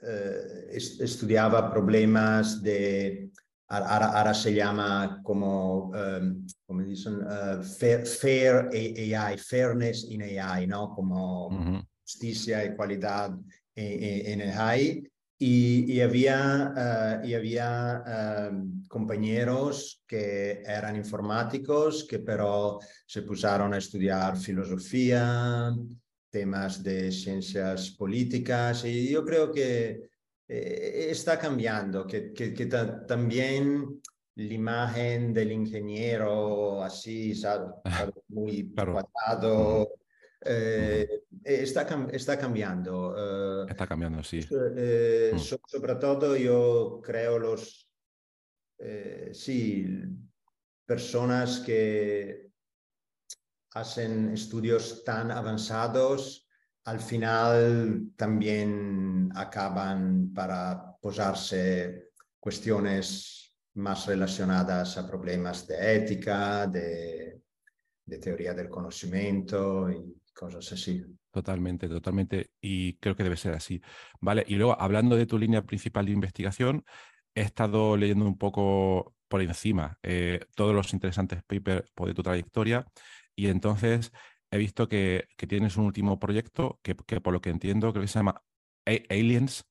eh, 0.01 0.69
estudiaba 0.75 1.71
problemas 1.71 2.61
de, 2.61 3.31
ahora, 3.67 4.33
se 4.33 4.53
llama 4.53 5.21
como, 5.23 5.91
um, 5.91 6.45
dicen, 6.85 7.19
fair, 7.63 8.69
AI, 8.73 9.37
fairness 9.37 10.05
in 10.09 10.21
AI, 10.21 10.67
¿no? 10.67 10.93
Como 10.95 11.85
justicia 12.01 12.65
y 12.65 12.75
calidad 12.75 13.31
en, 13.75 14.41
en 14.41 14.49
AI. 14.49 15.03
Y, 15.45 15.99
había, 15.99 17.21
y 17.23 17.33
había 17.33 18.47
em, 18.47 18.83
compañeros 18.87 20.01
que 20.07 20.61
eran 20.65 20.95
informáticos, 20.95 22.05
que 22.05 22.19
pero 22.19 22.79
se 23.05 23.23
pusieron 23.23 23.73
a 23.73 23.77
estudiar 23.77 24.37
filosofía, 24.37 25.75
temas 26.29 26.81
de 26.81 27.11
ciencias 27.11 27.91
políticas, 27.91 28.85
y 28.85 29.09
yo 29.09 29.25
creo 29.25 29.51
que 29.51 30.09
eh, 30.47 31.07
está 31.09 31.37
cambiando, 31.37 32.07
que, 32.07 32.31
que, 32.31 32.53
que 32.53 32.65
también 32.65 34.01
la 34.35 34.53
imagen 34.53 35.33
del 35.33 35.51
ingeniero 35.51 36.83
así, 36.83 37.33
muy 38.29 38.73
cuadrado, 38.73 39.93
eh, 40.45 41.23
está, 41.43 41.87
está 42.11 42.37
cambiando. 42.37 43.15
Eh, 43.63 43.65
está 43.69 43.87
cambiando, 43.87 44.23
sí. 44.23 44.39
Eh, 44.75 45.31
mm. 45.33 45.39
sobre 45.39 45.95
todo 45.95 46.35
yo 46.35 46.99
creo 47.03 47.39
los, 47.39 47.89
sí, 49.31 49.87
personas 50.85 51.59
que 51.59 52.49
hacen 53.75 54.33
estudios 54.33 55.03
tan 55.03 55.31
avanzados, 55.31 56.47
al 56.85 56.99
final 56.99 58.11
también 58.15 59.31
acaban 59.35 60.33
para 60.33 60.97
posarse 60.99 62.09
cuestiones 62.39 63.42
más 63.75 64.05
relacionadas 64.05 64.97
a 64.97 65.07
problemas 65.07 65.67
de 65.67 65.95
ética, 65.95 66.67
de, 66.67 67.41
teoría 68.21 68.53
del 68.53 68.69
conocimiento 68.69 69.89
y 69.89 70.21
cosas 70.33 70.71
así. 70.71 71.03
Totalmente, 71.31 71.89
totalmente. 71.89 72.51
Y 72.61 72.97
creo 72.97 73.15
que 73.15 73.23
debe 73.23 73.37
ser 73.37 73.53
así. 73.53 73.81
Vale, 74.19 74.45
y 74.47 74.55
luego, 74.55 74.79
hablando 74.79 75.15
de 75.15 75.25
tu 75.25 75.39
línea 75.39 75.63
principal 75.63 76.05
de 76.05 76.11
investigación, 76.11 76.85
he 77.33 77.41
estado 77.41 77.97
leyendo 77.97 78.25
un 78.25 78.37
poco 78.37 79.15
por 79.27 79.41
encima 79.41 79.97
eh, 80.03 80.41
todos 80.55 80.75
los 80.75 80.93
interesantes 80.93 81.41
papers 81.43 81.91
de 81.95 82.13
tu 82.13 82.21
trayectoria 82.21 82.85
y 83.35 83.47
entonces 83.47 84.11
he 84.51 84.57
visto 84.59 84.87
que, 84.87 85.27
tienes 85.47 85.77
un 85.77 85.85
último 85.85 86.19
proyecto 86.19 86.79
que, 86.83 86.93
por 86.95 87.33
lo 87.33 87.41
que 87.41 87.49
entiendo 87.49 87.91
creo 87.91 88.03
que 88.03 88.07
se 88.07 88.19
llama 88.19 88.43
Aliens, 88.85 89.65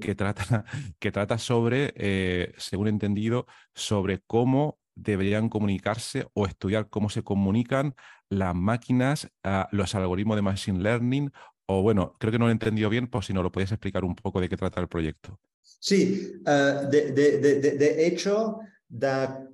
que, 0.00 0.14
trata, 0.14 0.64
que 0.98 1.12
trata 1.12 1.38
sobre, 1.38 1.92
eh, 1.96 2.52
según 2.56 2.86
he 2.86 2.90
entendido, 2.90 3.46
sobre 3.74 4.20
cómo 4.26 4.78
deberían 4.94 5.48
comunicarse 5.48 6.26
o 6.34 6.46
estudiar 6.46 6.88
cómo 6.88 7.08
se 7.08 7.22
comunican 7.22 7.94
las 8.28 8.54
máquinas, 8.54 9.30
los 9.72 9.94
algoritmos 9.94 10.36
de 10.36 10.42
Machine 10.42 10.80
Learning, 10.80 11.32
o 11.66 11.82
bueno, 11.82 12.16
creo 12.18 12.32
que 12.32 12.38
no 12.38 12.46
lo 12.46 12.50
he 12.50 12.52
entendido 12.52 12.90
bien, 12.90 13.06
pues 13.06 13.26
si 13.26 13.32
no 13.32 13.42
lo 13.42 13.52
puedes 13.52 13.70
explicar 13.70 14.04
un 14.04 14.14
poco 14.14 14.40
de 14.40 14.48
qué 14.48 14.56
trata 14.56 14.80
el 14.80 14.88
proyecto. 14.88 15.38
Sí, 15.62 16.32
eh, 16.44 16.74
de, 16.90 17.12
de, 17.12 17.38
de, 17.60 18.06
hecho, 18.06 18.58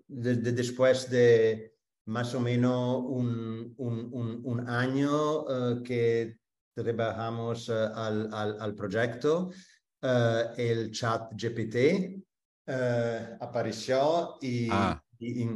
después 0.08 1.08
de 1.08 1.69
más 2.10 2.34
o 2.34 2.40
menos 2.40 3.04
un, 3.06 3.72
un, 3.78 4.40
un, 4.42 4.68
año 4.68 5.42
uh, 5.42 5.82
que 5.82 6.38
trabajamos 6.74 7.68
uh, 7.68 7.92
al, 7.94 8.28
al, 8.34 8.60
al, 8.60 8.74
proyecto, 8.74 9.50
uh, 10.02 10.52
el 10.56 10.90
chat 10.90 11.32
GPT 11.34 12.20
apareció 13.40 14.38
y, 14.40 14.68
ah. 14.70 15.00
y, 15.18 15.48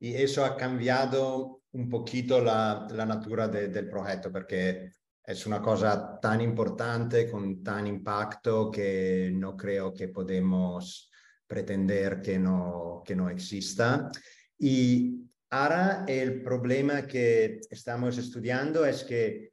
y, 0.00 0.14
eso 0.14 0.44
ha 0.44 0.56
cambiado 0.56 1.62
un 1.72 1.88
poquito 1.88 2.40
la, 2.40 2.86
la 2.90 3.04
natura 3.04 3.48
de, 3.48 3.68
del 3.68 3.88
proyecto 3.88 4.30
porque 4.30 4.90
es 5.24 5.46
una 5.46 5.60
cosa 5.60 6.18
tan 6.20 6.40
importante 6.40 7.30
con 7.30 7.62
tan 7.62 7.86
impacto 7.86 8.70
que 8.70 9.30
no 9.34 9.56
creo 9.56 9.92
que 9.92 10.08
podemos 10.08 11.10
pretender 11.46 12.20
que 12.20 12.38
no, 12.38 13.02
que 13.04 13.14
no 13.14 13.28
exista. 13.28 14.10
Y 14.58 15.31
ahora 15.52 16.04
el 16.08 16.42
problema 16.42 17.06
que 17.06 17.60
estamos 17.70 18.16
estudiando 18.16 18.84
es 18.86 19.04
que 19.04 19.52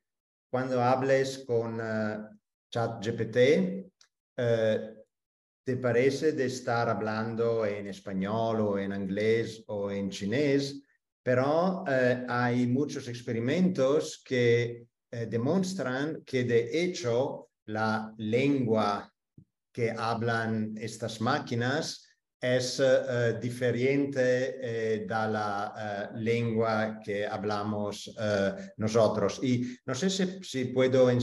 cuando 0.50 0.82
hables 0.82 1.44
con 1.46 1.80
uh, 1.80 2.28
ChatGPT, 2.72 3.38
uh, 4.38 5.00
te 5.64 5.76
parece 5.78 6.32
de 6.32 6.46
estar 6.46 6.90
hablando 6.90 7.66
en 7.66 7.88
español 7.88 8.62
o 8.62 8.80
en 8.80 8.94
inglés 8.94 9.64
o 9.68 9.92
en 9.92 10.10
chinés, 10.10 10.82
pero 11.22 11.84
uh, 11.84 11.86
hay 12.28 12.66
muchos 12.66 13.08
experimentos 13.08 14.24
que 14.26 14.88
eh, 15.12 15.26
demuestran 15.26 16.24
que 16.24 16.44
de 16.44 16.84
hecho 16.84 17.50
la 17.66 18.14
lengua 18.18 19.12
que 19.74 19.92
hablan 19.92 20.76
estas 20.78 21.20
máquinas 21.20 22.09
es 22.42 22.80
uh, 22.80 23.38
diferente 23.40 24.56
uh, 24.58 25.08
de 25.08 25.08
la 25.08 26.10
uh, 26.14 26.18
lengua 26.18 27.00
que 27.04 27.28
hablamos 27.28 28.16
nosotros. 28.78 29.40
Y 29.44 29.78
no 29.86 29.94
sé 29.94 30.10
si, 30.10 30.44
si 30.44 30.66
puedo, 30.66 31.10
en, 31.10 31.20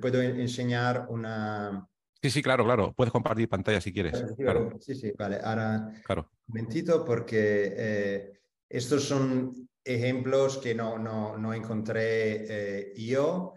puedo 0.00 0.20
enseñar 0.20 1.06
una... 1.08 1.86
Sí, 2.22 2.30
sí, 2.30 2.42
claro, 2.42 2.64
claro. 2.64 2.92
Puedes 2.94 3.12
compartir 3.12 3.48
pantalla 3.48 3.80
si 3.80 3.92
quieres. 3.92 4.22
Claro. 4.36 4.76
Sí, 4.78 4.94
sí, 4.94 5.12
vale. 5.18 5.38
Ahora, 5.42 5.90
claro. 6.04 6.30
un 6.48 6.54
momentito 6.54 7.02
porque 7.02 8.38
estos 8.68 9.04
son 9.04 9.68
ejemplos 9.82 10.58
que 10.58 10.74
no, 10.74 10.98
no, 10.98 11.38
no 11.38 11.54
encontré 11.54 12.92
yo. 12.94 13.54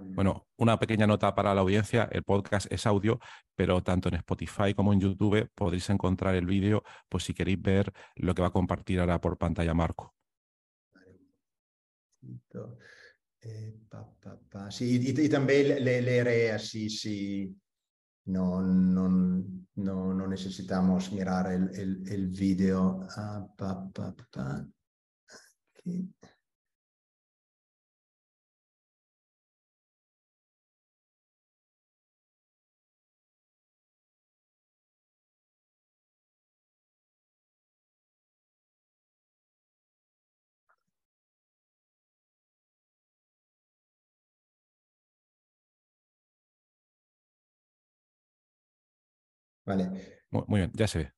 Bueno, 0.00 0.47
una 0.58 0.78
pequeña 0.78 1.06
nota 1.06 1.34
para 1.34 1.54
la 1.54 1.60
audiencia, 1.60 2.08
el 2.12 2.24
podcast 2.24 2.70
es 2.70 2.86
audio, 2.86 3.18
pero 3.54 3.82
tanto 3.82 4.08
en 4.08 4.16
Spotify 4.16 4.74
como 4.74 4.92
en 4.92 5.00
YouTube 5.00 5.48
podréis 5.54 5.88
encontrar 5.90 6.34
el 6.34 6.46
vídeo, 6.46 6.82
pues 7.08 7.24
si 7.24 7.32
queréis 7.32 7.60
ver 7.62 7.92
lo 8.16 8.34
que 8.34 8.42
va 8.42 8.48
a 8.48 8.52
compartir 8.52 9.00
ahora 9.00 9.20
por 9.20 9.38
pantalla 9.38 9.72
Marco. 9.72 10.14
Eh, 13.40 13.78
y, 14.80 15.28
también 15.28 15.84
le, 15.84 16.02
leeré 16.02 16.50
así 16.50 16.90
si 16.90 17.56
no, 18.26 18.60
no, 18.60 19.08
no, 19.76 20.26
necesitamos 20.26 21.12
mirar 21.12 21.52
el, 21.52 21.70
el, 21.74 22.12
el 22.12 22.26
vídeo. 22.26 23.06
Ah, 23.16 23.46
Vale. 49.68 50.22
Muy, 50.30 50.60
bien, 50.60 50.72
ya 50.74 50.88
se 50.88 50.98
ve. 50.98 51.12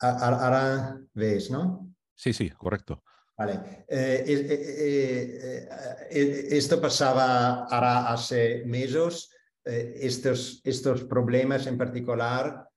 Ahora 0.00 0.98
ves, 1.12 1.50
¿no? 1.50 1.94
Sí, 2.14 2.32
sí, 2.32 2.48
correcto. 2.48 3.04
Vale. 3.36 3.84
Eh, 3.86 4.24
eh, 4.26 5.68
eh, 6.10 6.46
esto 6.50 6.80
pasaba 6.80 7.64
ahora 7.64 8.10
hace 8.12 8.64
meses. 8.64 9.28
estos, 9.64 10.60
estos 10.64 11.04
problemas 11.04 11.66
en 11.68 11.78
particular 11.78 12.68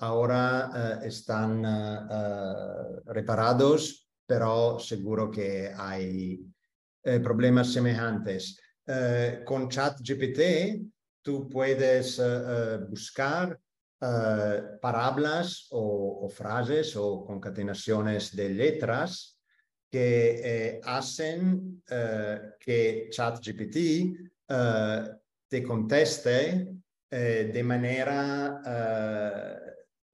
ahora 0.00 1.00
están 1.02 1.64
reparados, 3.06 4.08
pero 4.24 4.78
seguro 4.78 5.30
que 5.30 5.72
hay 5.76 6.38
problemas 7.22 7.72
semejantes. 7.72 8.60
con 9.44 9.68
ChatGPT 9.68 10.40
tú 11.22 11.48
puedes 11.48 12.22
buscar 12.88 13.58
uh, 14.00 14.78
palabras 14.80 15.66
o, 15.70 16.26
o, 16.26 16.28
frases 16.28 16.96
o 16.96 17.24
concatenaciones 17.24 18.34
de 18.34 18.48
letras 18.48 19.36
que 19.90 20.40
eh, 20.44 20.80
hacen 20.84 21.82
uh, 21.90 22.56
que 22.60 23.08
ChatGPT 23.10 24.16
te 25.48 25.62
conteste 25.62 26.68
de 27.10 27.62
manera 27.64 28.60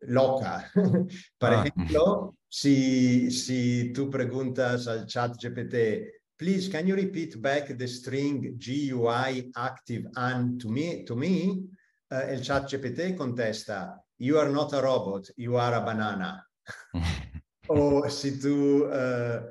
loca. 0.01 0.71
Por 1.39 1.53
ah. 1.53 1.65
ejemplo, 1.65 2.37
si, 2.49 3.31
si 3.31 3.93
tú 3.93 4.11
preguntas 4.11 4.87
al 4.89 5.07
ChatGPT, 5.07 6.09
please, 6.37 6.71
can 6.71 6.87
you 6.87 6.95
repeat 6.95 7.41
back 7.41 7.77
the 7.77 7.87
string 7.87 8.59
GUI 8.59 9.51
active 9.57 10.07
and 10.17 10.61
to 10.61 10.71
me, 10.71 11.05
to 11.05 11.17
me? 11.17 11.67
Uh, 12.09 12.33
il 12.33 12.41
chat 12.41 12.67
GPT 12.67 13.15
contesta 13.15 14.03
you 14.19 14.39
are 14.39 14.51
not 14.51 14.73
a 14.73 14.81
robot, 14.81 15.31
you 15.37 15.57
are 15.57 15.75
a 15.75 15.81
banana. 15.81 16.47
o 17.69 18.09
se 18.09 18.39
tu, 18.39 18.85
uh, 18.85 19.43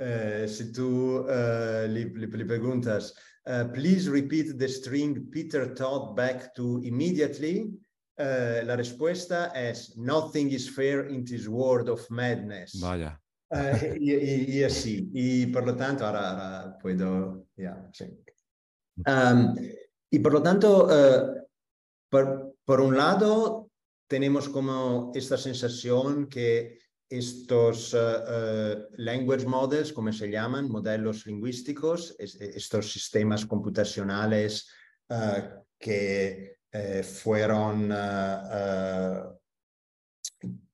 uh, 0.00 0.46
se 0.46 0.70
tu 0.70 1.24
li, 1.86 2.10
li, 2.14 2.26
li, 2.26 2.44
preguntas 2.44 3.12
please 3.72 4.10
repeat 4.10 4.58
the 4.58 4.68
string 4.68 5.26
Peter 5.30 5.72
Todd 5.72 6.14
back 6.14 6.54
to 6.54 6.82
immediately, 6.84 7.70
la 8.18 8.74
respuesta 8.76 9.50
es 9.54 9.96
nothing 9.96 10.50
is 10.50 10.68
fair 10.68 11.06
in 11.06 11.24
this 11.24 11.48
world 11.48 11.88
of 11.88 12.04
madness. 12.10 12.74
Vaya. 12.78 13.18
y, 13.98 14.12
y, 14.12 14.58
y, 14.58 14.64
así. 14.64 15.08
Y 15.14 15.46
por 15.46 15.64
lo 15.64 15.74
tanto, 15.74 16.04
ahora, 16.04 16.30
ahora 16.30 16.78
puedo, 16.78 17.46
yeah, 17.56 17.88
sí. 17.92 18.04
Um, 19.06 19.54
y 20.10 20.18
por 20.18 20.32
lo 20.34 20.42
tanto, 20.42 20.86
uh, 20.86 21.37
por, 22.08 22.80
un 22.80 22.96
lado, 22.96 23.70
tenemos 24.06 24.48
como 24.48 25.12
esta 25.14 25.36
sensación 25.36 26.28
que 26.28 26.78
estos 27.10 27.94
uh, 27.94 27.96
uh, 27.96 28.86
language 28.96 29.46
models, 29.46 29.92
como 29.92 30.12
se 30.12 30.30
llaman, 30.30 30.68
modelos 30.68 31.26
lingüísticos, 31.26 32.14
es, 32.18 32.34
estos 32.34 32.92
sistemas 32.92 33.46
computacionales 33.46 34.68
uh, 35.10 35.64
que 35.78 36.56
fueron, 37.22 37.88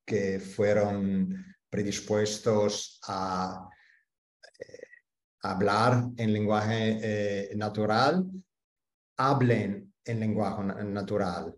que 0.05 0.39
fueron 0.39 1.45
predispuestos 1.69 2.99
a, 3.07 3.69
hablar 5.45 6.09
en 6.17 6.33
lenguaje 6.33 6.99
eh, 7.01 7.55
natural, 7.55 8.25
hablen 9.17 9.93
en 10.05 10.19
lenguaje 10.19 10.63
natural. 10.63 11.55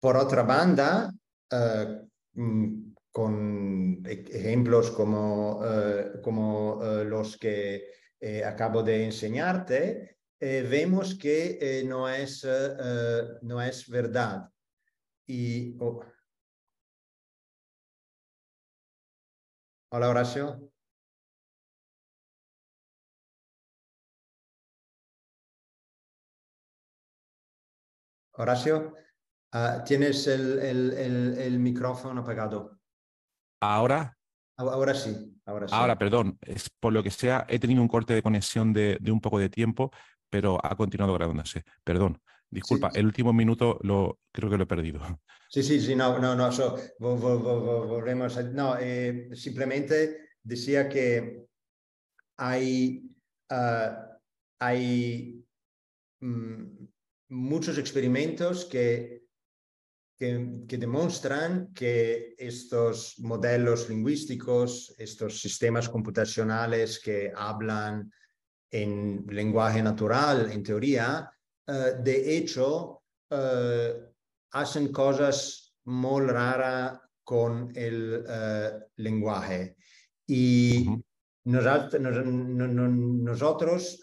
Por 0.00 0.16
otra 0.16 0.42
banda, 0.42 1.12
eh, 1.50 2.00
mm, 2.34 2.94
con 3.10 4.02
e-, 4.06 4.24
ejemplos 4.30 4.90
como, 4.90 5.60
como 6.22 6.80
los 7.04 7.36
que 7.36 7.88
acabo 8.44 8.82
de 8.82 9.04
enseñarte, 9.04 10.18
vemos 10.40 11.16
que 11.16 11.84
no, 11.86 12.08
es, 12.08 12.46
no 13.42 13.62
es 13.62 13.88
verdad. 13.88 14.48
Y, 15.26 15.76
oh. 15.80 16.00
Hola, 19.90 20.10
Horacio. 20.10 20.70
Horacio, 28.38 28.94
uh, 29.52 29.84
tienes 29.84 30.26
el, 30.28 30.58
el, 30.60 30.92
el, 30.92 31.38
el, 31.38 31.58
micrófono 31.58 32.20
apagado. 32.20 32.78
¿Ahora? 33.60 34.16
Ahora 34.56 34.94
sí, 34.94 35.40
ahora 35.44 35.68
sí. 35.68 35.74
Ahora, 35.74 35.98
perdón, 35.98 36.38
es 36.42 36.70
por 36.70 36.92
lo 36.92 37.02
que 37.02 37.10
sea, 37.10 37.44
he 37.48 37.58
tenido 37.58 37.82
un 37.82 37.88
corte 37.88 38.14
de 38.14 38.22
conexión 38.22 38.72
de, 38.72 38.96
de 39.00 39.10
un 39.10 39.20
poco 39.20 39.38
de 39.38 39.48
tiempo, 39.48 39.90
pero 40.30 40.64
ha 40.64 40.76
continuado 40.76 41.14
grabándose. 41.14 41.64
Perdón, 41.82 42.20
disculpa, 42.48 42.90
sí. 42.92 43.00
el 43.00 43.06
último 43.06 43.32
minuto 43.32 43.78
lo 43.82 44.20
creo 44.32 44.50
que 44.50 44.56
lo 44.56 44.64
he 44.64 44.66
perdido. 44.66 45.00
Sí, 45.50 45.62
sí, 45.62 45.80
sí, 45.80 45.96
no, 45.96 46.18
no, 46.18 46.34
no, 46.34 46.52
so, 46.52 46.76
volvemos 46.98 48.36
a, 48.36 48.42
no, 48.42 48.76
eh, 48.78 49.30
simplemente 49.34 50.30
decía 50.42 50.88
que 50.88 51.46
hay, 52.36 53.10
uh, 53.50 54.18
hay 54.60 55.44
mm, 56.20 56.86
muchos 57.28 57.78
experimentos 57.78 58.64
que, 58.64 59.24
que, 60.16 60.64
que, 60.66 60.78
demuestran 60.78 61.72
que 61.74 62.34
estos 62.38 63.18
modelos 63.18 63.88
lingüísticos, 63.88 64.94
estos 64.98 65.40
sistemas 65.40 65.88
computacionales 65.88 66.98
que 66.98 67.32
hablan 67.34 68.10
en 68.70 69.24
lenguaje 69.28 69.82
natural, 69.82 70.50
en 70.52 70.62
teoría, 70.62 71.30
uh, 71.66 72.02
de 72.02 72.36
hecho, 72.36 73.02
uh, 73.30 74.04
hacen 74.52 74.92
cosas 74.92 75.74
muy 75.84 76.26
raras 76.26 77.00
con 77.24 77.72
el 77.74 78.24
uh, 78.26 78.78
lenguaje. 78.96 79.76
Y 80.26 80.86
nosotros, 81.44 82.02
nosotros 82.02 84.02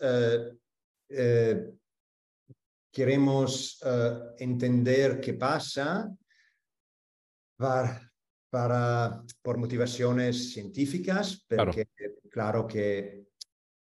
queremos 2.96 3.78
uh, 3.84 4.34
entender 4.38 5.20
qué 5.20 5.34
pasa 5.34 6.10
para, 7.58 8.10
para, 8.50 9.22
por 9.42 9.58
motivaciones 9.58 10.54
científicas, 10.54 11.46
porque 11.46 11.88
claro. 11.88 12.14
claro. 12.32 12.68
que 12.68 13.26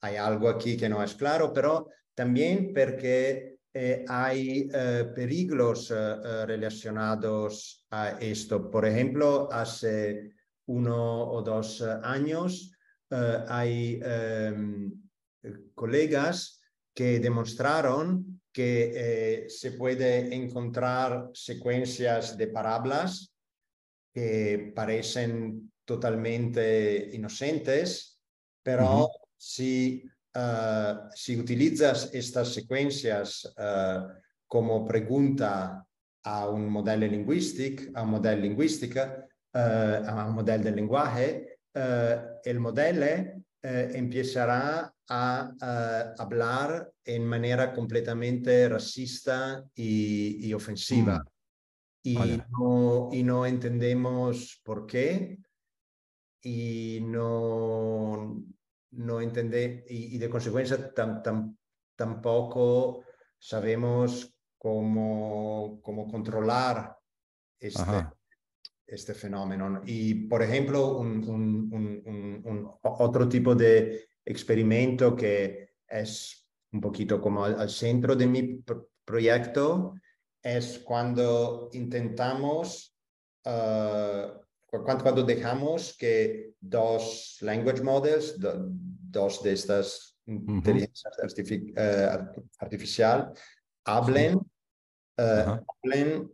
hay 0.01 0.17
algo 0.17 0.49
aquí 0.49 0.77
que 0.77 0.89
no 0.89 1.05
es 1.05 1.15
claro, 1.15 1.53
pero 1.53 1.89
también 2.17 2.73
porque 2.75 3.61
eh, 3.73 4.05
hay 4.09 4.69
uh, 4.71 5.15
peligros 5.15 5.93
uh, 5.93 6.45
relacionados 6.45 7.87
a 7.91 8.19
esto. 8.19 8.69
Por 8.69 8.87
ejemplo, 8.87 9.49
hace 9.53 10.33
uno 10.67 11.31
o 11.31 11.43
dos 11.43 11.81
años 12.03 12.73
hay 13.09 14.01
um, 14.03 14.91
colegas 15.77 16.61
que 16.93 17.21
demostraron 17.21 18.36
que 18.57 18.93
eh, 18.97 19.51
se 19.51 19.73
puede 19.73 20.35
encontrar 20.35 21.29
secuencias 21.35 22.39
de 22.39 22.47
parábolas 22.47 23.31
que 24.15 24.73
parecen 24.75 25.71
totalmente 25.85 27.11
inocentes, 27.13 28.19
pero 28.63 28.85
uh 28.85 29.09
-huh. 29.09 29.11
si, 29.37 30.09
uh, 30.35 31.07
si, 31.15 31.39
utilizas 31.39 32.09
estas 32.15 32.55
secuencias 32.55 33.45
uh, 33.59 34.09
como 34.49 34.87
pregunta 34.87 35.87
a 36.25 36.49
un 36.49 36.67
modelo 36.71 37.07
lingüístico, 37.07 37.83
a 37.95 38.05
un 38.05 38.11
modelo 38.13 38.41
lingüístico, 38.41 39.03
a 39.53 40.25
un 40.29 40.35
modelo 40.35 40.65
del 40.65 40.77
lenguaje, 40.77 41.59
el 42.45 42.59
modelo 42.59 43.07
empezará 43.67 44.95
a, 45.09 45.53
a, 45.61 46.15
hablar 46.19 46.93
en 47.05 47.27
manera 47.27 47.73
completamente 47.73 48.69
racista 48.69 49.65
y, 49.75 50.47
y 50.47 50.53
ofensiva. 50.53 51.19
Mm. 51.19 51.29
Y, 52.03 52.15
vale. 52.15 52.47
no, 52.51 53.09
y 53.13 53.23
no 53.23 53.47
entendemos 53.47 54.61
por 54.65 54.87
qué 54.87 55.39
y 56.43 57.01
no, 57.03 58.41
no 58.93 59.21
entende, 59.21 59.85
y, 59.89 60.15
y 60.15 60.19
de 60.19 60.31
consecuencia 60.31 60.95
tam, 60.95 61.21
tam, 61.21 61.57
tampoco 61.97 63.03
sabemos 63.37 64.33
cómo, 64.57 65.81
cómo 65.83 66.07
controlar 66.07 66.97
este, 67.59 68.07
este 68.87 69.15
fenómeno. 69.15 69.83
Y, 69.85 70.27
por 70.27 70.43
ejemplo, 70.43 70.99
un, 70.99 71.29
un, 71.29 71.71
un, 71.73 72.43
un, 72.45 72.71
otro 72.83 73.29
tipo 73.29 73.55
de 73.55 74.09
experimento 74.25 75.15
que 75.17 75.71
es 75.89 76.47
un 76.73 76.81
poquito 76.81 77.21
como 77.21 77.45
al, 77.45 77.59
al 77.61 77.71
centro 77.71 78.15
de 78.15 78.27
mi 78.27 78.43
pro 78.59 78.89
proyecto 79.05 79.95
es 80.43 80.81
cuando 80.81 81.71
intentamos, 81.73 82.97
uh, 83.45 84.43
cuando, 84.67 85.03
cuando, 85.03 85.23
dejamos 85.23 85.97
que 85.97 86.55
dos 86.61 87.39
language 87.41 87.83
models, 87.83 88.39
do, 88.39 88.67
dos 88.69 89.43
de 89.45 89.53
estas 89.53 90.19
uh 90.27 90.33
-huh. 90.33 90.57
inteligencias 90.57 91.19
artific 91.23 91.73
uh, 91.79 92.43
artificial, 92.59 93.33
hablen, 93.85 94.41
-huh. 95.17 95.65
hablen 95.83 96.31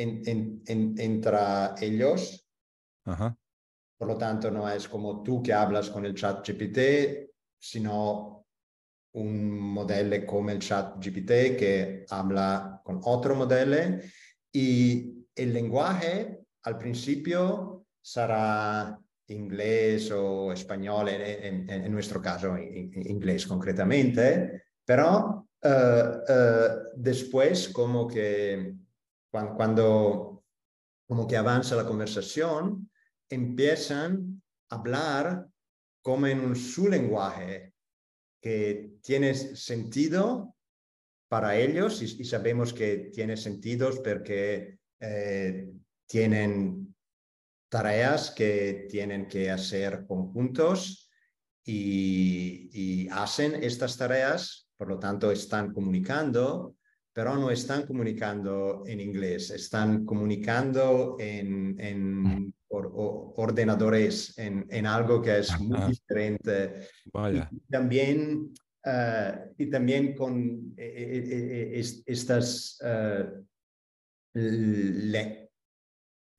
en, 0.00 0.22
en, 0.26 0.62
en, 0.66 0.94
entre 0.98 1.38
ellos. 1.80 2.46
Por 3.04 4.08
lo 4.08 4.16
tanto, 4.16 4.50
no 4.50 4.68
es 4.68 4.88
como 4.88 5.22
tú 5.22 5.42
que 5.42 5.52
hablas 5.52 5.90
con 5.90 6.06
el 6.06 6.14
chat 6.14 6.46
GPT, 6.46 7.30
sino 7.58 8.46
un 9.12 9.58
modelo 9.58 10.24
como 10.26 10.50
el 10.50 10.58
chat 10.60 10.96
GPT 11.04 11.56
que 11.58 12.06
habla 12.08 12.80
con 12.82 13.00
otro 13.04 13.34
modelo. 13.34 13.98
Y 14.52 15.26
el 15.34 15.52
lenguaje 15.52 16.40
al 16.62 16.78
principio 16.78 17.84
será 18.00 18.98
inglés 19.28 20.10
o 20.10 20.52
español, 20.52 21.08
en, 21.08 21.68
en, 21.68 21.84
en 21.84 21.92
nuestro 21.92 22.20
caso 22.20 22.56
en, 22.56 22.90
inglés 23.06 23.46
concretamente, 23.46 24.64
pero 24.84 25.46
uh, 25.62 25.68
uh, 25.68 26.90
después 26.96 27.68
como 27.68 28.08
que 28.08 28.74
cuando, 29.30 30.44
como 31.06 31.26
que 31.26 31.36
avanza 31.36 31.76
la 31.76 31.86
conversación, 31.86 32.90
empiezan 33.28 34.42
a 34.68 34.76
hablar 34.76 35.46
como 36.02 36.26
en 36.26 36.40
un 36.40 36.56
su 36.56 36.88
lenguaje 36.88 37.74
que 38.40 38.94
tiene 39.02 39.34
sentido 39.34 40.56
para 41.28 41.56
ellos 41.56 42.02
y, 42.02 42.24
sabemos 42.24 42.72
que 42.72 43.10
tiene 43.12 43.36
sentido 43.36 43.90
porque 44.02 44.78
eh, 44.98 45.70
tienen 46.06 46.94
tareas 47.68 48.32
que 48.32 48.86
tienen 48.90 49.28
que 49.28 49.50
hacer 49.50 50.06
conjuntos 50.06 51.08
y, 51.64 53.08
hacen 53.10 53.62
estas 53.62 53.96
tareas, 53.96 54.68
por 54.76 54.88
lo 54.88 54.98
tanto 54.98 55.30
están 55.30 55.72
comunicando, 55.72 56.76
pero 57.12 57.36
no 57.36 57.50
están 57.50 57.86
comunicando 57.86 58.84
en 58.86 59.00
inglés, 59.00 59.50
están 59.50 60.04
comunicando 60.04 61.16
en, 61.18 61.76
en 61.80 62.54
or, 62.68 62.90
or, 62.94 63.34
ordenadores 63.36 64.38
en, 64.38 64.66
en, 64.70 64.86
algo 64.86 65.20
que 65.20 65.38
es 65.38 65.58
muy 65.60 65.80
diferente. 65.88 66.88
Vaya. 67.12 67.48
Y 67.50 67.60
también, 67.70 68.52
uh, 68.86 69.52
y 69.58 69.66
también 69.66 70.14
con 70.14 70.72
eh, 70.76 70.94
eh, 70.96 71.80
eh 71.80 72.02
estas 72.06 72.78
uh, 72.82 73.42
le 74.34 75.50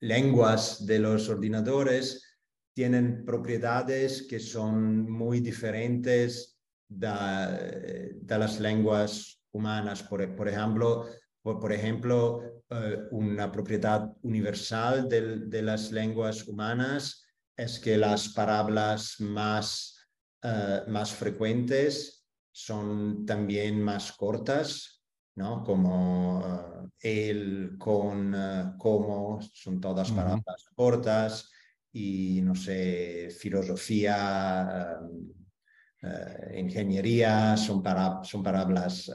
lenguas 0.00 0.84
de 0.84 0.98
los 0.98 1.28
ordenadores 1.28 2.24
tienen 2.74 3.24
propiedades 3.24 4.22
que 4.22 4.40
son 4.40 5.08
muy 5.08 5.40
diferentes 5.40 6.58
de, 6.88 8.16
de 8.20 8.38
las 8.38 8.58
lenguas 8.58 9.41
humanas. 9.52 10.02
Por, 10.02 10.34
por 10.34 10.48
ejemplo, 10.48 11.06
por, 11.42 11.60
por 11.60 11.72
ejemplo, 11.72 12.40
uh, 12.70 13.16
una 13.16 13.50
propiedad 13.50 14.10
universal 14.22 15.08
de, 15.08 15.46
de, 15.46 15.62
las 15.62 15.92
lenguas 15.92 16.46
humanas 16.48 17.26
es 17.56 17.78
que 17.78 17.96
las 17.96 18.28
palabras 18.30 19.16
más 19.20 20.02
eh, 20.42 20.82
más 20.88 21.12
frecuentes 21.12 22.26
son 22.50 23.24
también 23.24 23.80
más 23.80 24.12
cortas, 24.12 25.04
¿no? 25.36 25.62
Como 25.62 26.90
el, 26.98 27.76
con, 27.78 28.34
como, 28.76 29.40
son 29.40 29.80
todas 29.80 30.10
palabras 30.10 30.64
cortas 30.74 31.48
y, 31.92 32.40
no 32.42 32.56
sé, 32.56 33.30
filosofía, 33.38 34.98
ingeniería, 36.54 37.56
son, 37.56 37.82
para, 37.82 38.24
son 38.24 38.42
palabras 38.42 39.10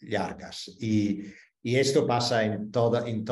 largas. 0.00 0.68
Y 0.80 1.22
y 1.66 1.74
esto 1.78 2.06
pasa 2.06 2.44
en, 2.44 2.70
toda, 2.70 3.08
en, 3.10 3.26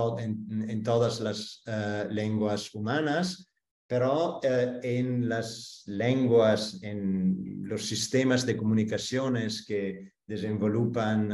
en, 0.69 0.83
todas 0.83 1.21
las 1.21 1.63
eh, 1.67 2.09
lenguas 2.11 2.75
humanas, 2.75 3.49
pero 3.87 4.41
en 4.43 5.29
las 5.29 5.85
lenguas, 5.87 6.83
en 6.83 7.63
los 7.63 7.87
sistemas 7.87 8.45
de 8.45 8.57
comunicaciones 8.57 9.65
que 9.65 10.15
desenvolupan 10.27 11.31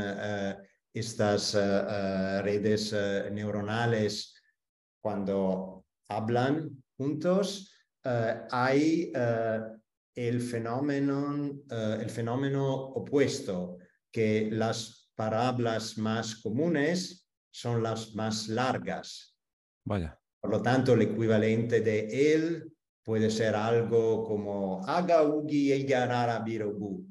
estas 0.92 1.54
redes 1.54 2.92
neuronales 3.32 4.34
cuando 5.00 5.86
hablan 6.06 6.84
juntos, 6.98 7.72
hay 8.02 9.10
el, 10.14 10.40
fenómeno, 10.40 11.62
el 11.70 12.10
fenómeno 12.10 12.74
opuesto, 12.74 13.78
que 14.12 14.48
las 14.50 15.10
palabras 15.14 15.98
más 15.98 16.36
comunes 16.36 17.28
son 17.52 17.82
las 17.82 18.14
más 18.14 18.48
largas. 18.48 19.36
Vaya. 19.84 20.18
Por 20.40 20.50
lo 20.50 20.62
tanto, 20.62 20.94
el 20.94 21.02
equivalente 21.02 21.80
de 21.80 22.34
él 22.34 22.72
puede 23.04 23.30
ser 23.30 23.54
algo 23.54 24.24
como 24.24 24.82
haga 24.86 25.22
ugi 25.22 25.72
y 25.72 25.86
birogu. 26.44 27.06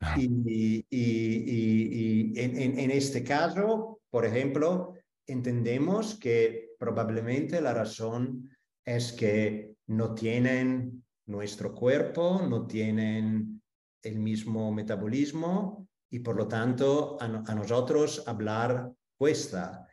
Ah. 0.00 0.16
Y, 0.18 0.84
y, 0.90 2.32
y, 2.32 2.32
en, 2.38 2.78
en, 2.78 2.90
este 2.90 3.22
caso, 3.24 4.00
por 4.10 4.26
ejemplo, 4.26 4.94
entendemos 5.26 6.18
que 6.18 6.70
probablemente 6.78 7.60
la 7.60 7.72
razón 7.72 8.50
es 8.84 9.12
que 9.12 9.74
no 9.86 10.14
tienen 10.14 11.03
nuestro 11.26 11.74
cuerpo, 11.74 12.42
no 12.48 12.66
tienen 12.66 13.62
el 14.02 14.18
mismo 14.18 14.72
metabolismo 14.72 15.88
y 16.10 16.20
por 16.20 16.36
lo 16.36 16.46
tanto 16.46 17.16
a, 17.20 17.28
nosotros 17.28 18.22
hablar 18.26 18.92
cuesta. 19.16 19.88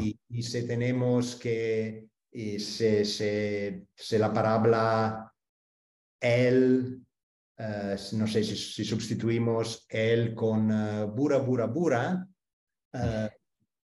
Y, 0.00 0.42
si 0.42 0.66
tenemos 0.66 1.36
que, 1.36 2.08
y 2.30 2.58
si, 2.58 3.04
si, 3.04 4.18
la 4.18 4.32
palabra 4.32 5.32
él, 6.20 7.04
eh, 7.58 7.96
no 8.12 8.26
sé 8.26 8.44
si, 8.44 8.84
sustituimos 8.84 9.86
él 9.88 10.34
con 10.34 10.70
uh, 10.70 11.06
bura, 11.08 11.38
bura, 11.38 11.66
bura, 11.66 12.28
uh, 12.94 13.28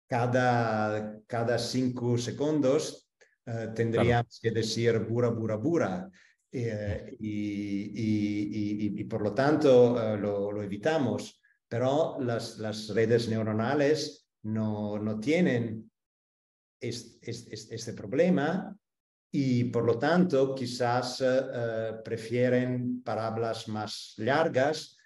cada, 0.08 1.20
cada 1.28 1.58
cinco 1.58 2.18
segundos 2.18 3.10
uh, 3.48 3.74
tendríamos 3.74 4.40
que 4.42 4.52
decir 4.52 5.00
bura, 5.00 5.30
bura, 5.30 5.56
bura. 5.56 6.10
Eh, 6.54 7.16
y, 7.20 9.00
y, 9.00 9.04
por 9.06 9.22
lo 9.22 9.34
tanto 9.34 9.98
eh, 10.02 10.18
lo, 10.18 10.52
lo, 10.52 10.62
evitamos, 10.62 11.42
pero 11.66 12.18
las, 12.20 12.58
las 12.58 12.90
redes 12.90 13.30
neuronales 13.30 14.28
no, 14.44 15.00
no 15.00 15.18
tienen 15.18 15.90
este, 16.78 17.32
este, 17.32 17.76
este, 17.76 17.94
problema 17.94 18.78
y 19.32 19.64
por 19.66 19.86
lo 19.86 19.98
tanto 19.98 20.54
quizás 20.54 21.22
uh, 21.22 22.04
prefieren 22.04 23.02
palabras 23.02 23.70
más 23.70 24.16
largas 24.18 24.98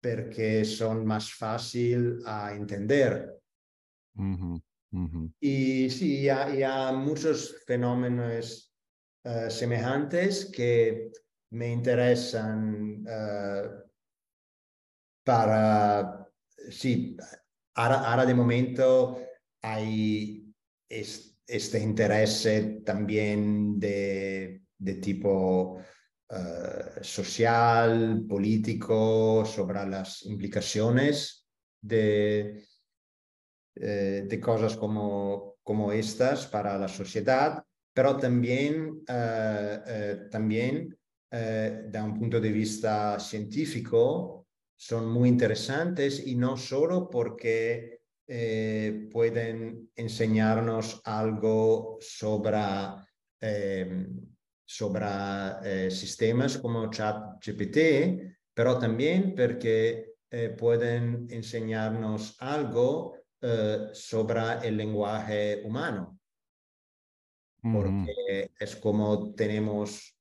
porque 0.00 0.64
son 0.64 1.04
más 1.04 1.32
fácil 1.32 2.22
a 2.24 2.54
entender. 2.54 3.40
Uh 4.14 4.22
-huh, 4.22 4.62
uh 4.92 5.08
-huh. 5.08 5.32
Y 5.40 5.90
sí, 5.90 6.28
hay, 6.28 6.62
hay 6.62 6.96
muchos 6.96 7.56
fenómenos 7.66 8.69
uh, 9.24 9.50
semejantes 9.50 10.46
que 10.46 11.10
me 11.50 11.70
interesan 11.70 13.04
uh, 13.06 13.68
para, 15.24 16.26
sí, 16.70 17.16
ahora, 17.74 18.00
ahora, 18.00 18.26
de 18.26 18.34
momento 18.34 19.20
hay 19.62 20.52
este 20.88 21.78
interés 21.78 22.48
también 22.84 23.78
de, 23.78 24.62
de 24.78 24.94
tipo 24.94 25.76
uh, 26.30 27.02
social, 27.02 28.24
político, 28.28 29.44
sobre 29.44 29.86
las 29.86 30.22
implicaciones 30.24 31.46
de, 31.82 32.66
de 33.74 34.40
cosas 34.40 34.76
como, 34.76 35.56
como 35.62 35.92
estas 35.92 36.46
para 36.46 36.76
la 36.76 36.88
sociedad 36.88 37.64
pero 37.92 38.16
también, 38.16 39.02
eh, 39.06 39.80
eh, 39.86 40.16
también 40.30 40.96
eh, 41.30 41.90
un 42.02 42.18
punto 42.18 42.40
de 42.40 42.52
vista 42.52 43.18
científico 43.18 44.46
son 44.76 45.10
muy 45.10 45.28
interesantes 45.28 46.26
y 46.26 46.36
no 46.36 46.56
solo 46.56 47.08
porque 47.10 47.98
pueden 49.12 49.90
enseñarnos 49.96 51.02
algo 51.04 51.98
sobre, 52.00 52.60
sobre 54.64 55.90
sistemas 55.90 56.58
como 56.58 56.88
ChatGPT, 56.88 57.76
pero 58.54 58.78
también 58.78 59.34
porque 59.34 60.12
pueden 60.56 61.26
enseñarnos 61.28 62.36
algo 62.38 63.16
sobre 63.92 64.68
el 64.68 64.76
lenguaje 64.76 65.62
humano 65.64 66.19
porque 67.62 68.50
es 68.58 68.76
como 68.76 69.34
tenemos 69.34 70.16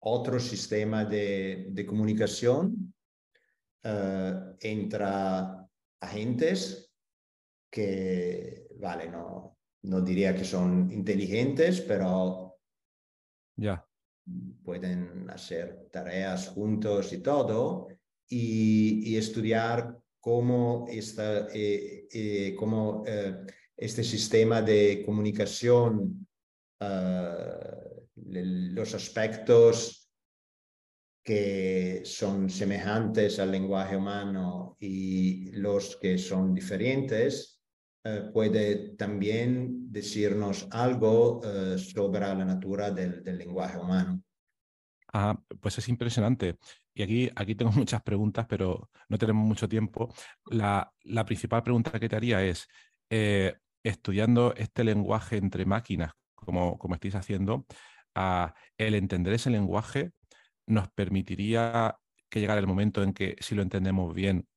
otro 0.00 0.38
sistema 0.38 1.04
de, 1.04 1.68
de 1.70 1.86
comunicación 1.86 2.94
uh, 3.84 4.56
entre 4.60 5.04
agentes 6.00 6.92
que, 7.70 8.68
vale, 8.78 9.08
no, 9.08 9.58
no 9.82 10.00
diría 10.00 10.34
que 10.34 10.44
son 10.44 10.92
inteligentes, 10.92 11.80
pero 11.80 12.58
ya. 13.56 13.84
pueden 14.62 15.28
hacer 15.30 15.88
tareas 15.90 16.48
juntos 16.48 17.12
y 17.12 17.18
todo, 17.18 17.88
y, 18.28 19.10
y 19.10 19.16
estudiar 19.16 19.98
cómo, 20.20 20.86
esta, 20.88 21.48
eh, 21.52 22.06
eh, 22.12 22.54
cómo 22.56 23.02
eh, 23.06 23.44
este 23.76 24.04
sistema 24.04 24.62
de 24.62 25.02
comunicación 25.04 26.23
uh, 26.84 28.04
los 28.16 28.94
aspectos 28.94 30.04
que 31.24 32.02
son 32.04 32.50
semejantes 32.50 33.38
al 33.38 33.50
lenguaje 33.50 33.96
humano 33.96 34.76
y 34.78 35.50
los 35.52 35.96
que 35.96 36.18
son 36.18 36.54
diferentes, 36.54 37.62
uh, 38.04 38.30
puede 38.30 38.90
también 38.96 39.90
decirnos 39.90 40.68
algo 40.70 41.38
uh, 41.38 41.78
sobre 41.78 42.20
la 42.20 42.44
natura 42.44 42.90
del, 42.90 43.22
lenguaje 43.24 43.78
humano. 43.78 44.22
Ah, 45.14 45.40
pues 45.60 45.78
es 45.78 45.88
impresionante. 45.88 46.58
Y 46.92 47.02
aquí, 47.02 47.30
aquí 47.34 47.54
tengo 47.54 47.72
muchas 47.72 48.02
preguntas, 48.02 48.46
pero 48.46 48.90
no 49.08 49.16
tenemos 49.16 49.46
mucho 49.46 49.68
tiempo. 49.68 50.12
La, 50.50 50.92
la 51.04 51.24
principal 51.24 51.62
pregunta 51.62 51.98
que 51.98 52.08
te 52.08 52.16
haría 52.16 52.44
es, 52.44 52.68
eh, 53.08 53.54
estudiando 53.82 54.54
este 54.56 54.84
lenguaje 54.84 55.36
entre 55.36 55.64
máquinas 55.64 56.12
como, 56.44 56.78
como 56.78 56.94
estáis 56.94 57.14
haciendo, 57.14 57.66
el 58.78 58.94
entender 58.94 59.34
ese 59.34 59.50
lenguaje 59.50 60.12
nos 60.66 60.88
permitiría 60.90 61.96
que 62.30 62.40
llegara 62.40 62.60
el 62.60 62.66
momento 62.66 63.02
en 63.02 63.12
que, 63.12 63.36
si 63.40 63.54
lo 63.54 63.62
entendemos 63.62 64.14
bien, 64.14 64.48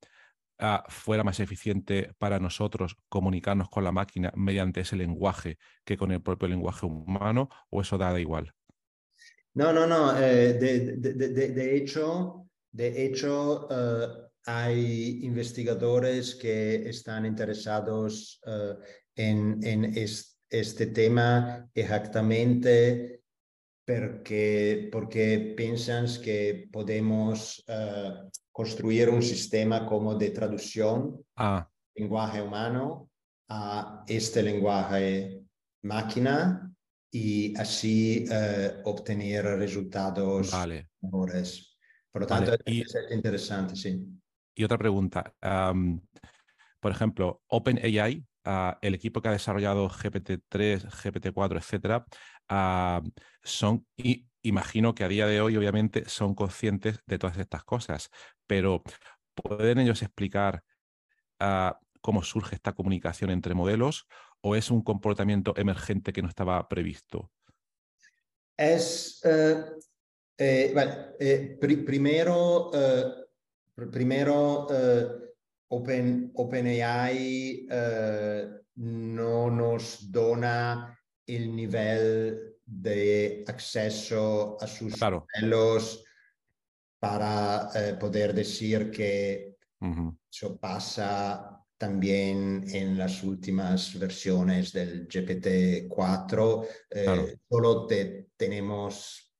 fuera 0.89 1.23
más 1.23 1.39
eficiente 1.39 2.13
para 2.17 2.39
nosotros 2.39 2.97
comunicarnos 3.09 3.69
con 3.69 3.83
la 3.83 3.91
máquina 3.91 4.31
mediante 4.35 4.81
ese 4.81 4.95
lenguaje 4.95 5.57
que 5.85 5.97
con 5.97 6.11
el 6.11 6.21
propio 6.21 6.47
lenguaje 6.47 6.85
humano, 6.85 7.49
o 7.69 7.81
eso 7.81 7.97
da 7.97 8.19
igual? 8.19 8.51
No, 9.53 9.71
no, 9.73 9.85
no. 9.85 10.17
Eh, 10.17 10.53
de, 10.53 10.97
de, 10.97 11.49
de, 11.49 11.75
hecho, 11.75 12.47
de 12.71 13.05
hecho 13.05 13.67
uh, 13.67 14.29
hay 14.45 15.19
investigadores 15.23 16.35
que 16.35 16.89
están 16.89 17.25
interesados 17.25 18.39
uh, 18.45 18.81
en, 19.15 19.59
en 19.63 19.95
este 20.49 20.87
tema 20.87 21.69
exactamente 21.73 23.21
porque, 23.85 24.89
porque 24.91 25.53
piensan 25.55 26.07
que 26.21 26.67
podemos 26.71 27.63
uh, 27.69 28.29
construir 28.51 29.09
un 29.09 29.21
sistema 29.21 29.85
como 29.85 30.15
de 30.15 30.31
traducción 30.31 31.23
ah. 31.37 31.69
lenguaje 31.95 32.41
humano 32.41 33.09
a 33.49 34.03
este 34.07 34.43
lenguaje 34.43 35.41
máquina 35.83 36.69
y 37.11 37.57
así 37.57 38.25
uh, 38.29 38.89
obtener 38.89 39.45
resultados 39.45 40.51
vale. 40.51 40.89
mejores. 41.01 41.77
Por 42.11 42.23
lo 42.23 42.27
tanto, 42.27 42.53
es 42.65 42.95
interesante, 43.11 43.75
sí. 43.75 44.05
Y 44.55 44.63
otra 44.63 44.77
pregunta. 44.77 45.33
por 46.79 46.91
ejemplo, 46.91 47.41
OpenAI, 47.47 48.25
uh, 48.47 48.77
el 48.81 48.95
equipo 48.95 49.21
que 49.21 49.29
ha 49.29 49.33
desarrollado 49.33 49.89
GPT-3, 49.89 50.87
GPT-4, 50.89 51.57
etcétera, 51.57 52.05
son, 53.43 53.85
y, 53.97 54.27
imagino 54.41 54.95
que 54.95 55.03
a 55.03 55.07
día 55.07 55.27
de 55.27 55.41
hoy, 55.41 55.57
obviamente, 55.57 56.07
son 56.07 56.33
conscientes 56.33 56.99
de 57.05 57.19
todas 57.19 57.37
estas 57.37 57.63
cosas, 57.63 58.09
pero 58.47 58.83
¿pueden 59.35 59.79
ellos 59.79 60.01
explicar 60.01 60.63
cómo 62.01 62.23
surge 62.23 62.55
esta 62.55 62.73
comunicación 62.73 63.29
entre 63.29 63.53
modelos 63.53 64.07
o 64.41 64.55
es 64.55 64.71
un 64.71 64.81
comportamiento 64.81 65.53
emergente 65.57 66.13
que 66.13 66.21
no 66.21 66.29
estaba 66.29 66.67
previsto? 66.67 67.31
Es, 68.55 69.21
eh, 69.23 69.65
eh, 70.37 70.73
eh, 71.19 71.57
primero, 71.59 72.71
primero 73.91 74.67
Open, 75.69 76.31
OpenAI 76.35 77.67
no 78.75 79.49
nos 79.49 80.11
dona 80.11 80.97
el 81.25 81.55
nivel 81.55 82.55
de 82.65 83.43
acceso 83.47 84.57
a 84.61 84.67
sus 84.67 84.99
modelos 85.01 86.03
para 86.99 87.69
poder 87.99 88.33
decir 88.33 88.89
que 88.89 89.57
eso 90.31 90.57
pasa 90.57 91.57
también 91.77 92.63
en 92.67 92.97
las 92.97 93.23
últimas 93.23 93.97
versiones 93.99 94.73
del 94.73 95.07
GPT-4. 95.07 96.67
Eh, 96.89 97.37
solo 97.47 97.87
tenemos 98.35 99.33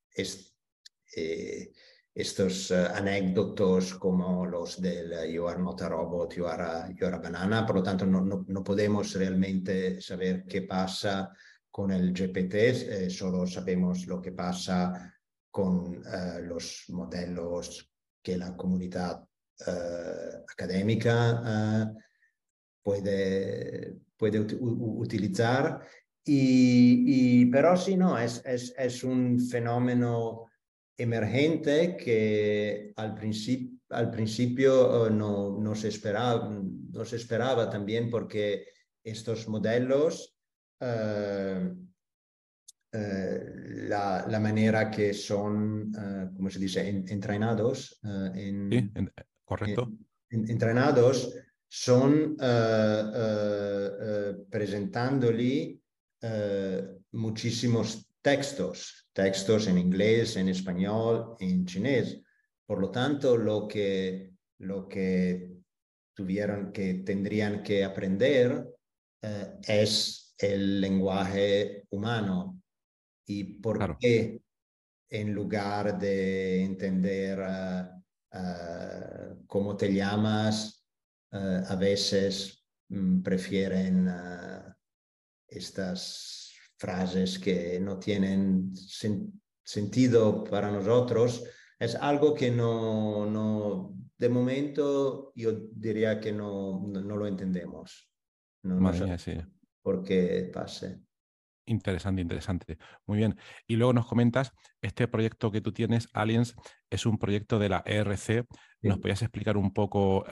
eh, 1.16 1.74
estos 2.18 2.72
uh, 2.72 2.88
anécdotos 2.96 3.94
como 3.94 4.44
los 4.48 4.82
del 4.82 5.32
You 5.32 5.48
are 5.48 5.62
not 5.62 5.84
a 5.84 5.90
robot, 5.90 6.34
you 6.34 6.48
are 6.48 6.64
a, 6.64 7.18
banana. 7.20 7.64
Por 7.64 7.76
lo 7.76 7.84
tanto, 7.84 8.08
no, 8.08 8.22
no, 8.22 8.64
podemos 8.64 9.14
realmente 9.14 10.02
saber 10.02 10.44
qué 10.46 10.64
pasa 10.64 11.32
con 11.70 11.92
el 11.92 12.12
GPT, 12.12 13.08
solo 13.12 13.46
sabemos 13.46 14.08
lo 14.08 14.20
que 14.20 14.32
pasa 14.32 15.14
con 15.52 16.02
los 16.42 16.86
modelos 16.90 17.88
que 18.20 18.36
la 18.36 18.58
comunidad 18.58 19.24
académica 20.52 21.94
puede, 22.82 23.96
puede 24.18 24.40
utilizar. 24.40 25.86
Y, 26.26 27.46
pero 27.46 27.78
sí, 27.78 27.96
no, 27.96 28.18
es, 28.18 28.42
es, 28.44 28.74
es 28.76 29.04
un 29.04 29.40
fenómeno 29.40 30.47
emergente 30.98 31.96
que 31.96 32.94
al, 32.96 33.14
principio 33.14 33.78
al 33.90 34.12
principio 34.12 35.10
no, 35.10 35.58
no, 35.60 35.76
se 35.76 35.88
esperaba, 35.90 36.50
no 36.50 37.06
se 37.06 37.16
esperaba 37.16 37.70
también 37.70 38.10
porque 38.10 38.66
estos 39.04 39.48
modelos, 39.48 40.38
uh, 40.82 41.70
uh, 42.94 43.40
la, 43.88 44.26
la, 44.28 44.40
manera 44.40 44.92
que 44.92 45.14
son, 45.14 45.92
uh, 45.96 46.36
¿cómo 46.36 46.50
se 46.50 46.60
dice?, 46.60 46.88
en, 46.88 47.06
entrenados. 47.08 48.00
En, 48.04 48.70
sí, 48.70 48.92
en, 48.94 49.14
correcto. 49.46 49.92
entrenados 50.30 51.34
son 51.70 52.36
uh, 52.40 53.04
uh, 53.22 54.50
presentándole 54.50 55.80
muchísimos 57.12 58.10
textos, 58.22 59.07
textos 59.18 59.66
en 59.66 59.80
inglés, 59.80 60.36
en 60.36 60.48
español, 60.48 61.36
en 61.40 61.66
chinés. 61.66 62.22
Por 62.68 62.80
lo 62.80 62.92
tanto, 62.92 63.36
lo 63.36 63.68
que, 63.68 64.36
lo 64.60 64.88
que 64.88 65.58
tuvieron 66.14 66.72
que 66.72 66.94
tendrían 67.04 67.64
que 67.64 67.84
aprender 67.84 68.76
es 69.68 70.36
el 70.38 70.80
lenguaje 70.80 71.88
humano 71.90 72.62
y 73.26 73.44
por 73.60 73.98
qué 73.98 74.40
en 75.10 75.34
lugar 75.34 75.98
de 75.98 76.64
entender 76.64 77.40
cómo 79.48 79.76
te 79.76 79.92
llamas, 79.92 80.86
eh, 81.32 81.64
a 81.68 81.76
veces 81.76 82.64
mm, 82.90 83.22
prefieren 83.22 84.08
eh, 84.08 84.74
estas 85.48 86.47
frases 86.78 87.40
que 87.40 87.80
no 87.80 87.98
tienen 87.98 88.72
sentido 89.64 90.44
para 90.44 90.72
nosotros. 90.72 91.44
Es 91.80 91.96
algo 91.96 92.34
que 92.34 92.52
no, 92.52 93.30
no, 93.30 93.96
de 94.18 94.30
momento 94.30 95.32
yo 95.36 95.52
diría 95.72 96.20
que 96.20 96.32
no, 96.32 96.84
no, 96.88 97.18
lo 97.18 97.28
entendemos. 97.28 98.10
No, 98.64 98.80
no 98.80 99.18
sí. 99.18 99.34
por 99.82 100.04
qué 100.04 100.50
pase. 100.54 101.02
Interesante, 101.66 102.22
interesante. 102.22 102.78
Muy 103.06 103.18
bien. 103.18 103.38
Y 103.68 103.76
luego 103.76 103.92
nos 103.92 104.08
comentas, 104.08 104.54
este 104.82 105.08
proyecto 105.08 105.52
que 105.52 105.62
tú 105.62 105.74
tienes, 105.74 106.08
Aliens, 106.14 106.56
es 106.90 107.06
un 107.06 107.18
proyecto 107.18 107.60
de 107.60 107.70
la 107.70 107.84
ERC. 107.86 108.46
¿Nos 108.82 109.00
podías 109.00 109.22
explicar 109.22 109.58
un 109.58 109.74
poco 109.74 110.24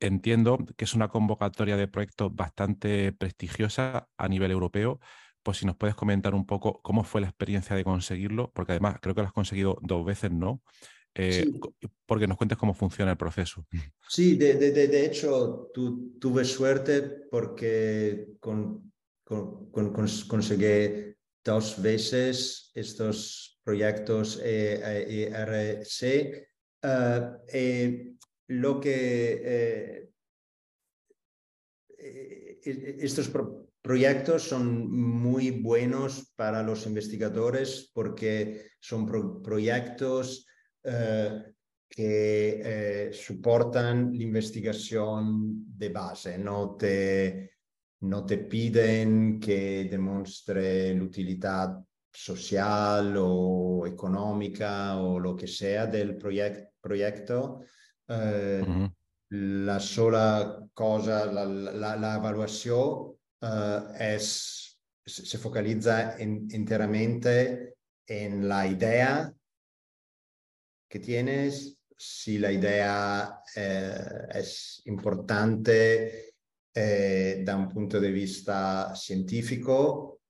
entiendo 0.00 0.58
que 0.76 0.84
es 0.84 0.94
una 0.94 1.08
convocatoria 1.08 1.76
de 1.76 1.88
proyectos 1.88 2.34
bastante 2.34 3.12
prestigiosa 3.12 4.08
a 4.16 4.28
nivel 4.28 4.50
europeo. 4.50 5.00
Pues 5.42 5.58
si 5.58 5.66
nos 5.66 5.76
puedes 5.76 5.94
comentar 5.94 6.34
un 6.34 6.46
poco 6.46 6.80
cómo 6.82 7.04
fue 7.04 7.20
la 7.20 7.28
experiencia 7.28 7.76
de 7.76 7.84
conseguirlo, 7.84 8.50
porque 8.52 8.72
además 8.72 8.96
creo 9.00 9.14
que 9.14 9.22
lo 9.22 9.28
has 9.28 9.32
conseguido 9.32 9.78
dos 9.82 10.04
veces, 10.04 10.32
¿no? 10.32 10.62
Eh, 11.14 11.50
porque 12.06 12.26
nos 12.26 12.36
cuentes 12.36 12.58
cómo 12.58 12.74
funciona 12.74 13.12
el 13.12 13.16
proceso. 13.16 13.66
Sí, 14.08 14.36
de, 14.36 14.54
de, 14.54 14.72
de 14.72 15.06
hecho 15.06 15.70
tu, 15.72 16.18
tuve 16.18 16.44
suerte 16.44 17.02
porque 17.30 18.34
con, 18.40 18.92
con, 19.22 19.70
con, 19.70 19.92
conseguí 19.92 21.14
dos 21.44 21.80
veces 21.80 22.72
estos 22.74 23.60
proyectos 23.62 24.40
ERC. 24.42 26.02
Eh, 27.52 28.14
lo 28.50 28.80
que 28.80 29.42
eh, 29.44 30.10
eh, 31.98 32.60
e-, 32.64 32.96
estos 33.00 33.30
proyectos 33.80 34.42
son 34.42 34.90
muy 34.90 35.50
buenos 35.52 36.32
para 36.34 36.62
los 36.62 36.86
investigadores 36.86 37.90
porque 37.94 38.72
son 38.80 39.06
proyectos 39.42 40.46
eh, 40.82 41.44
que 41.88 43.10
soportan 43.12 44.16
la 44.16 44.22
investigación 44.22 45.66
de 45.76 45.88
base, 45.88 46.38
no 46.38 46.76
te, 46.76 47.50
no 48.00 48.24
te 48.24 48.38
piden 48.38 49.40
que 49.40 49.88
demuestre 49.90 50.94
la 50.94 51.02
utilidad 51.02 51.84
social 52.12 53.14
o 53.18 53.86
económica 53.86 54.98
o 54.98 55.18
lo 55.18 55.34
que 55.34 55.48
sea 55.48 55.86
del 55.86 56.16
proyecto, 56.16 57.60
eh, 58.10 58.90
la 59.30 59.78
sola 59.78 60.68
cosa, 60.74 61.26
la, 61.26 61.44
la, 61.44 61.96
la 61.96 62.16
evaluación 62.16 63.14
eh, 63.40 64.16
es, 64.16 64.78
se 65.04 65.38
focalizza 65.38 66.20
in, 66.20 66.48
interamente 66.50 67.76
en 68.06 68.48
la 68.48 68.66
idea 68.66 69.32
que 70.88 70.98
tienes, 70.98 71.78
si 71.96 72.38
la 72.38 72.50
idea 72.50 73.40
eh, 73.54 74.26
es 74.34 74.82
importante 74.86 76.34
eh, 76.74 77.42
da 77.44 77.54
un 77.56 77.68
punto 77.68 78.00
de 78.00 78.10
vista 78.10 78.94
científico 78.96 80.20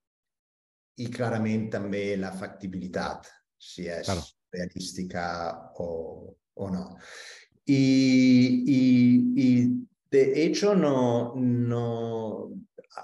y 0.96 1.08
claramente 1.08 1.78
también 1.78 2.20
la 2.20 2.32
factibilidad, 2.32 3.22
si 3.56 3.86
es 3.86 4.04
claro. 4.04 4.22
realística 4.52 5.72
o, 5.76 6.36
o 6.54 6.70
no. 6.70 6.96
Y, 7.64 9.30
de 10.10 10.44
hecho 10.44 10.74
no, 10.74 12.50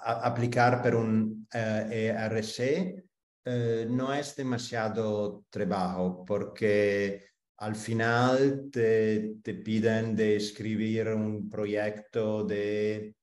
aplicar 0.03 0.83
por 0.83 0.97
un 0.97 1.47
ERC 1.53 2.59
eh, 2.61 3.05
eh, 3.45 3.87
no 3.89 4.13
es 4.13 4.35
demasiado 4.35 5.45
trabajo 5.49 6.25
porque 6.25 7.27
al 7.59 7.77
final 7.77 8.69
te, 8.73 9.37
te, 9.43 9.55
piden 9.55 10.17
de 10.17 10.37
escribir 10.37 11.09
un 11.09 11.49
proyecto 11.49 12.43
de 12.45 13.15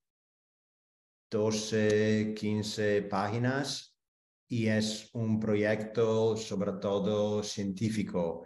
12, 1.29 2.33
15 2.35 3.01
páginas 3.03 3.97
y 4.47 4.67
es 4.67 5.09
un 5.13 5.39
proyecto 5.39 6.37
sobre 6.37 6.73
todo 6.73 7.41
científico. 7.41 8.45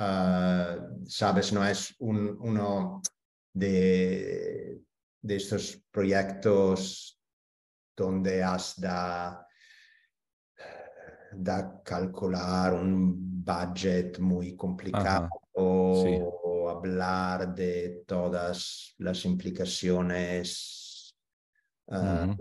Ah, 0.00 0.76
sabes, 1.06 1.52
no 1.52 1.66
es 1.66 1.92
uno 1.98 3.02
de, 3.52 4.80
de, 5.20 5.36
estos 5.36 5.82
proyectos 5.90 7.18
donde 7.96 8.40
has 8.44 8.80
de, 8.80 8.88
calcular 11.84 12.74
un 12.74 13.44
budget 13.44 14.20
muy 14.20 14.54
complicado 14.54 15.28
o 15.54 16.70
hablar 16.70 17.52
de 17.52 18.04
todas 18.06 18.94
las 18.98 19.24
implicaciones 19.24 21.12
uh, 21.86 22.36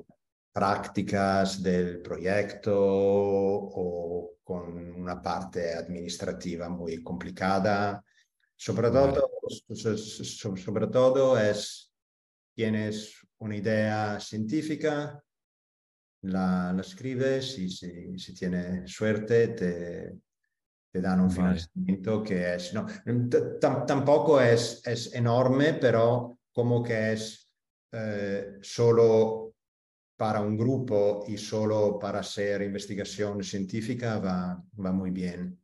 prácticas 0.58 1.62
del 1.62 2.01
proyecto 2.01 2.74
o 2.76 4.38
con 4.43 4.76
una 4.76 5.22
parte 5.22 5.76
administrativa 5.76 6.68
muy 6.68 7.03
complicada. 7.03 8.03
Sobre 8.55 8.89
todo, 8.89 9.30
sobre 9.76 10.88
todo 10.88 11.38
es, 11.38 11.93
tienes 12.55 13.24
una 13.38 13.55
idea 13.55 14.20
científica, 14.20 15.24
la, 16.24 16.74
la 16.74 16.82
escribes 16.82 17.60
y 17.60 17.70
si, 17.70 18.18
si 18.18 18.34
tiene 18.34 18.88
suerte 18.88 19.49
te, 19.49 20.18
te 20.91 21.01
dan 21.01 21.22
un 21.22 21.30
financiamiento 21.30 22.24
que 22.24 22.55
es, 22.55 22.74
no, 22.74 22.88
tampoco 23.86 24.41
es, 24.41 24.82
es 24.88 25.14
enorme, 25.14 25.76
pero 25.76 26.39
como 26.51 26.82
que 26.82 27.14
es 27.14 27.47
eh, 27.91 28.58
solo 28.60 29.53
para 30.18 30.41
un 30.41 30.57
grupo 30.57 31.24
y 31.28 31.38
solo 31.38 31.97
para 31.99 32.20
hacer 32.20 32.61
investigación 32.63 33.43
científica 33.43 34.20
va, 34.20 34.61
va 34.84 34.91
muy 34.91 35.11
bien. 35.11 35.57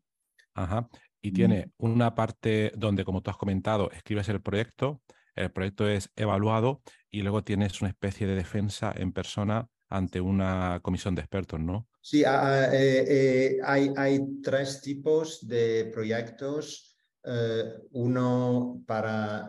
Ajá. 0.53 0.87
Y 1.21 1.31
mm. 1.31 1.33
tiene 1.33 1.71
una 1.77 2.13
parte 2.13 2.71
donde, 2.75 3.03
como 3.03 3.21
tú 3.21 3.31
has 3.31 3.37
comentado, 3.37 3.91
escribes 3.91 4.29
el 4.29 4.41
proyecto, 4.41 5.01
el 5.35 5.51
proyecto 5.51 5.87
es 5.87 6.11
evaluado 6.15 6.81
y 7.09 7.23
luego 7.23 7.43
tienes 7.43 7.81
una 7.81 7.89
especie 7.89 8.27
de 8.27 8.35
defensa 8.35 8.93
en 8.95 9.11
persona 9.11 9.67
ante 9.89 10.21
una 10.21 10.79
comisión 10.81 11.15
de 11.15 11.21
expertos, 11.21 11.59
¿no? 11.59 11.87
Sí, 12.01 12.23
ah, 12.25 12.69
eh, 12.73 13.05
eh, 13.07 13.57
hay, 13.63 13.93
hay, 13.95 14.19
tres 14.41 14.81
tipos 14.81 15.47
de 15.47 15.91
proyectos. 15.93 16.97
Eh, 17.23 17.63
uno 17.91 18.83
para 18.85 19.47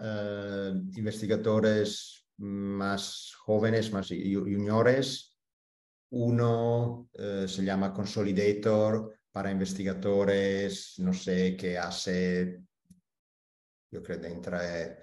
investigadores 0.94 2.23
más 2.38 3.32
jóvenes, 3.38 3.92
más 3.92 4.08
juniores. 4.08 5.36
Uno 6.10 7.08
se 7.12 7.64
llama 7.64 7.92
Consolidator 7.92 9.12
para 9.34 9.50
investigadores, 9.50 10.94
no 10.98 11.12
sé, 11.12 11.56
que 11.56 11.76
hace, 11.76 12.62
yo 13.90 14.00
creo, 14.00 14.18
de 14.18 14.28
entre 14.28 14.96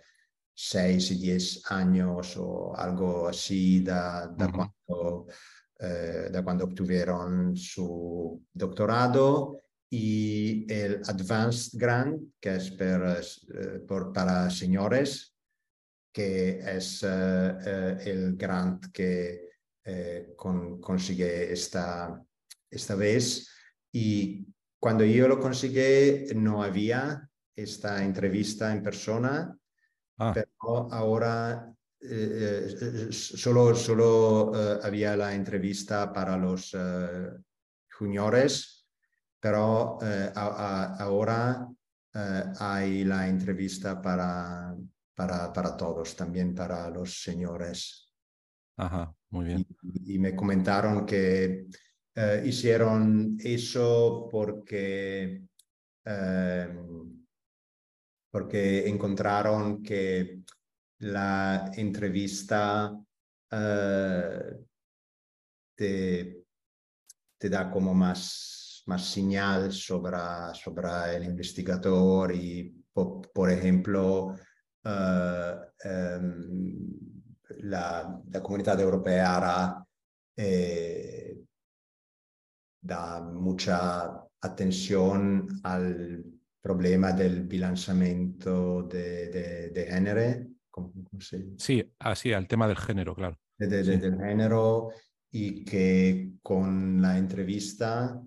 6 0.53 1.11
y 1.11 1.15
10 1.15 1.71
años 1.71 2.38
o 2.38 2.73
algo 2.75 3.27
así 3.27 3.84
da, 3.84 4.27
da, 4.27 4.45
uh 4.45 4.49
-huh. 4.49 4.73
cuando, 4.86 5.27
eh, 5.79 6.29
da 6.32 6.43
cuando 6.43 6.65
obtuvieron 6.65 7.57
su 7.57 8.41
doctorado 8.53 9.59
y 9.89 10.71
el 10.71 11.01
Advanced 11.05 11.77
Grant, 11.77 12.36
que 12.39 12.55
es 12.55 12.71
per, 12.71 13.01
eh, 13.01 13.79
por, 13.86 14.13
para 14.13 14.49
señores, 14.49 15.30
que 16.12 16.59
es 16.59 17.03
eh, 17.03 17.07
eh 17.66 17.97
el 18.05 18.36
grant 18.36 18.91
que 18.91 19.49
eh, 19.84 20.34
con, 20.36 20.80
consigue 20.80 21.51
esta, 21.51 22.22
esta 22.70 22.95
vez. 22.95 23.49
Y 23.91 24.45
cuando 24.80 25.03
yo 25.05 25.28
lo 25.28 25.39
conseguí, 25.39 26.34
no 26.36 26.64
había 26.64 27.28
esta 27.55 28.03
entrevista 28.03 28.72
en 28.72 28.84
persona 28.84 29.57
Ah. 30.22 30.32
Pero 30.34 30.88
ahora 30.91 31.74
eh 31.99 33.07
solo, 33.12 33.74
solo 33.76 34.51
eh, 34.55 34.80
había 34.84 35.16
la 35.16 35.34
entrevista 35.34 36.14
para 36.14 36.38
los 36.38 36.76
eh, 36.78 37.32
juniores, 37.89 38.86
pero 39.39 39.97
a, 40.01 40.32
a, 40.36 40.95
ahora 40.97 41.68
hay 42.59 43.03
la 43.03 43.28
entrevista 43.28 44.01
para, 44.01 44.76
para, 45.22 45.53
para 45.53 45.78
todos, 45.78 46.15
también 46.15 46.55
para 46.55 46.89
los 46.89 47.22
señores. 47.22 48.11
Ajá, 48.78 49.13
muy 49.30 49.45
bien. 49.45 49.67
Y, 49.84 50.15
y 50.15 50.19
me 50.19 50.36
comentaron 50.36 51.05
que 51.05 51.67
hicieron 52.43 53.38
eso 53.39 54.28
porque 54.30 55.43
porque 58.32 58.88
encontraron 58.88 59.84
que 59.84 60.41
la 60.99 61.72
entrevista 61.76 62.91
uh, 62.91 64.65
te, 65.76 66.45
te, 67.38 67.49
da 67.49 67.69
como 67.69 67.93
más, 67.93 68.84
más 68.88 69.05
señal 69.05 69.72
sobre, 69.72 70.17
sobre 70.53 71.15
el 71.17 71.26
investigador 71.26 72.34
y, 72.34 72.84
por, 72.93 73.32
por 73.32 73.51
ejemplo, 73.51 74.36
la, 74.84 75.73
la, 77.59 78.41
comunidad 78.41 78.79
europea 78.79 79.86
eh, 80.36 81.38
da 82.82 83.21
mucha 83.21 84.23
atención 84.41 85.47
al 85.63 86.23
problema 86.61 87.13
del 87.13 87.43
bilanciamiento 87.43 88.84
de, 88.84 89.29
de, 89.29 89.69
de 89.69 89.86
género. 89.86 90.47
¿cómo, 90.69 90.91
se... 91.19 91.47
Sí, 91.57 91.93
así, 91.99 92.34
al 92.34 92.47
tema 92.47 92.67
del 92.67 92.77
género, 92.77 93.15
claro. 93.15 93.38
De, 93.57 93.84
sí. 93.84 93.97
Del 93.97 94.17
género 94.17 94.89
y 95.32 95.63
que 95.63 96.34
con 96.41 97.01
la 97.01 97.17
entrevista 97.17 98.21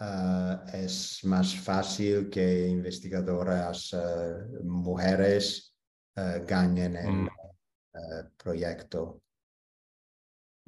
uh, 0.00 0.54
es 0.72 1.24
más 1.24 1.54
fácil 1.56 2.30
que 2.30 2.68
investigadoras 2.68 3.92
uh, 3.92 4.64
mujeres 4.64 5.69
uh, 6.16 6.44
ganen 6.46 6.96
el 6.96 7.12
mm. 7.12 7.28
proyecto. 8.36 9.22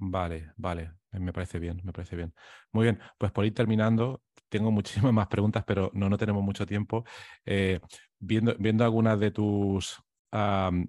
Vale, 0.05 0.53
vale, 0.57 0.95
me 1.13 1.33
parece 1.33 1.61
bien, 1.61 1.81
me 1.85 1.93
parece 1.93 2.17
bien. 2.17 2.35
Muy 2.73 2.85
bien, 2.85 2.99
pues 3.19 3.31
por 3.31 3.45
ir 3.45 3.55
terminando, 3.55 4.23
tengo 4.49 4.71
muchísimas 4.73 5.13
más 5.13 5.29
preguntas, 5.29 5.65
pero 5.65 5.91
no, 5.95 6.09
no 6.09 6.19
tenemos 6.19 6.43
mucho 6.43 6.67
tiempo. 6.67 7.05
Eh, 7.45 7.81
viendo, 8.19 8.55
viendo 8.59 8.85
algunas 8.85 9.19
de 9.21 9.31
tus... 9.31 10.03
Um, 10.33 10.87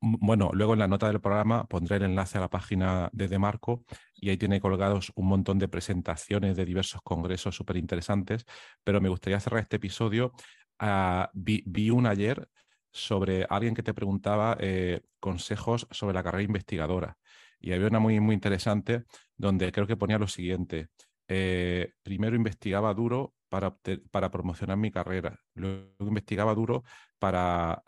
bueno, 0.00 0.50
luego 0.52 0.74
en 0.74 0.80
la 0.80 0.88
nota 0.88 1.08
del 1.08 1.20
programa 1.20 1.66
pondré 1.66 1.96
el 1.96 2.04
enlace 2.04 2.38
a 2.38 2.42
la 2.42 2.50
página 2.50 3.08
de 3.12 3.28
Demarco 3.28 3.84
y 4.14 4.28
ahí 4.28 4.36
tiene 4.36 4.60
colgados 4.60 5.10
un 5.16 5.26
montón 5.26 5.58
de 5.58 5.68
presentaciones 5.68 6.54
de 6.54 6.64
diversos 6.66 7.00
congresos 7.02 7.56
súper 7.56 7.78
interesantes, 7.78 8.44
pero 8.84 9.00
me 9.00 9.08
gustaría 9.08 9.40
cerrar 9.40 9.62
este 9.62 9.76
episodio. 9.76 10.32
Uh, 10.80 11.26
vi, 11.32 11.62
vi 11.66 11.90
un 11.90 12.06
ayer 12.06 12.48
sobre 12.96 13.46
alguien 13.50 13.74
que 13.74 13.82
te 13.82 13.94
preguntaba 13.94 14.56
eh, 14.58 15.02
consejos 15.20 15.86
sobre 15.90 16.14
la 16.14 16.22
carrera 16.22 16.44
investigadora 16.44 17.18
y 17.60 17.72
había 17.72 17.88
una 17.88 17.98
muy, 17.98 18.20
muy 18.20 18.34
interesante 18.34 19.04
donde 19.36 19.70
creo 19.72 19.86
que 19.86 19.96
ponía 19.96 20.18
lo 20.18 20.28
siguiente. 20.28 20.88
Eh, 21.28 21.92
primero 22.02 22.36
investigaba 22.36 22.94
duro 22.94 23.34
para, 23.48 23.76
para 24.10 24.30
promocionar 24.30 24.76
mi 24.76 24.90
carrera, 24.90 25.40
luego 25.54 25.88
investigaba 26.00 26.54
duro 26.54 26.84
para 27.18 27.82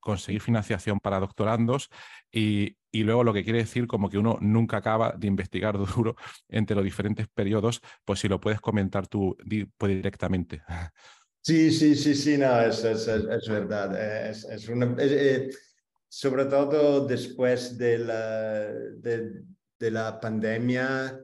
conseguir 0.00 0.40
financiación 0.40 1.00
para 1.00 1.20
doctorandos 1.20 1.88
y, 2.30 2.76
y, 2.90 3.04
luego 3.04 3.24
lo 3.24 3.32
que 3.32 3.44
quiere 3.44 3.60
decir 3.60 3.86
como 3.86 4.10
que 4.10 4.18
uno 4.18 4.38
nunca 4.40 4.78
acaba 4.78 5.12
de 5.12 5.26
investigar 5.26 5.76
duro 5.96 6.16
entre 6.48 6.76
los 6.76 6.84
diferentes 6.84 7.28
periodos, 7.28 7.80
pues 8.04 8.20
si 8.20 8.28
lo 8.28 8.40
puedes 8.40 8.60
comentar 8.60 9.06
tú 9.06 9.36
pues 9.78 9.94
directamente. 9.94 10.62
Sí, 11.44 11.72
sí, 11.72 11.96
sí, 11.96 12.14
sí, 12.14 12.38
no, 12.38 12.60
es, 12.60 12.84
es, 12.84 13.08
es 13.08 13.48
verdad. 13.48 14.30
Es, 14.30 14.44
es 14.44 14.68
una, 14.68 14.94
eh, 15.00 15.50
sobre 16.08 16.44
todo 16.44 17.04
después 17.04 17.76
de 17.76 17.98
la, 17.98 18.68
de, 18.70 19.42
de 19.76 19.90
la 19.90 20.20
pandemia, 20.20 21.20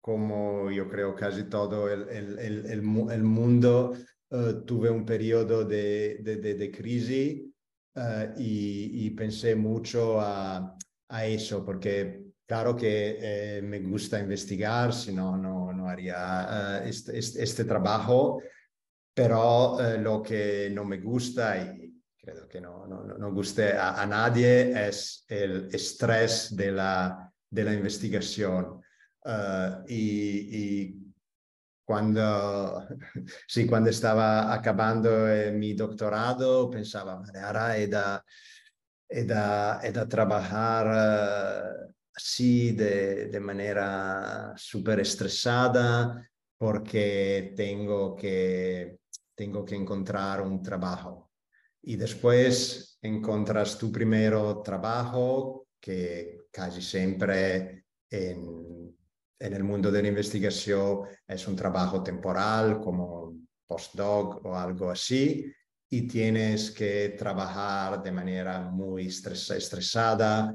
como 0.00 0.70
yo 0.72 0.88
creo 0.88 1.14
casi 1.14 1.44
todo 1.44 1.88
el, 1.88 2.08
el, 2.08 2.38
el, 2.38 2.82
el 3.10 3.22
mundo, 3.22 3.94
uh, 4.30 4.52
tuve 4.64 4.90
un 4.90 5.04
periodo 5.04 5.64
de, 5.64 6.18
de, 6.20 6.36
de 6.36 6.70
crisis 6.72 7.42
uh, 7.94 8.32
y, 8.36 9.06
y, 9.06 9.10
pensé 9.10 9.54
mucho 9.54 10.20
a, 10.20 10.76
a, 11.08 11.26
eso, 11.26 11.64
porque 11.64 12.24
claro 12.44 12.74
que 12.74 13.18
eh, 13.20 13.62
me 13.62 13.78
gusta 13.80 14.18
investigar, 14.18 14.92
si 14.92 15.12
no, 15.12 15.36
no, 15.36 15.72
no 15.72 15.88
haría 15.88 16.80
uh, 16.82 16.88
este, 16.88 17.18
este, 17.18 17.42
este, 17.42 17.64
trabajo, 17.64 18.42
pero 19.14 19.78
lo 19.98 20.22
que 20.22 20.70
no 20.72 20.84
me 20.84 20.98
gusta 20.98 21.56
y 21.58 21.90
creo 22.16 22.48
que 22.48 22.60
no, 22.60 22.86
no, 22.86 23.02
no 23.04 23.32
guste 23.32 23.72
a, 23.72 24.00
a 24.00 24.06
nadie 24.06 24.88
es 24.88 25.24
el 25.28 25.68
estrés 25.72 26.54
de 26.54 26.72
la, 26.72 27.32
de 27.48 27.64
la 27.64 27.72
investigación. 27.72 28.80
Uh, 29.22 29.84
y, 29.86 30.84
y, 30.86 31.10
cuando, 31.84 32.86
sí, 33.48 33.66
cuando 33.66 33.90
estaba 33.90 34.54
acabando 34.54 35.28
eh, 35.28 35.50
mi 35.50 35.74
doctorado 35.74 36.70
pensaba, 36.70 37.20
ahora 37.42 37.76
he 37.76 37.88
da, 37.88 38.24
he 39.08 39.24
da, 39.24 39.80
he 39.82 39.90
da 39.90 40.06
trabajar 40.08 40.86
uh, 40.86 41.92
así 42.14 42.72
de, 42.72 43.26
de 43.26 43.40
manera 43.40 44.52
súper 44.56 45.00
estresada 45.00 46.24
porque 46.56 47.54
tengo 47.56 48.14
que 48.14 48.99
tengo 49.40 49.64
que 49.64 49.74
encontrar 49.74 50.42
un 50.42 50.60
trabajo. 50.60 51.30
Y 51.84 51.96
después 51.96 52.98
encuentras 53.00 53.78
tu 53.78 53.90
primero 53.90 54.60
trabajo, 54.60 55.68
que 55.80 56.42
casi 56.52 56.82
siempre 56.82 57.86
en, 58.10 58.94
en 59.38 59.52
el 59.54 59.64
mundo 59.64 59.90
de 59.90 60.02
la 60.02 60.08
investigación 60.08 61.04
es 61.26 61.48
un 61.48 61.56
trabajo 61.56 62.02
temporal, 62.02 62.82
como 62.82 63.34
postdoc 63.66 64.44
o 64.44 64.54
algo 64.54 64.90
así, 64.90 65.50
y 65.88 66.06
tienes 66.06 66.70
que 66.72 67.14
trabajar 67.18 68.02
de 68.02 68.12
manera 68.12 68.60
muy 68.60 69.06
estresada 69.06 70.52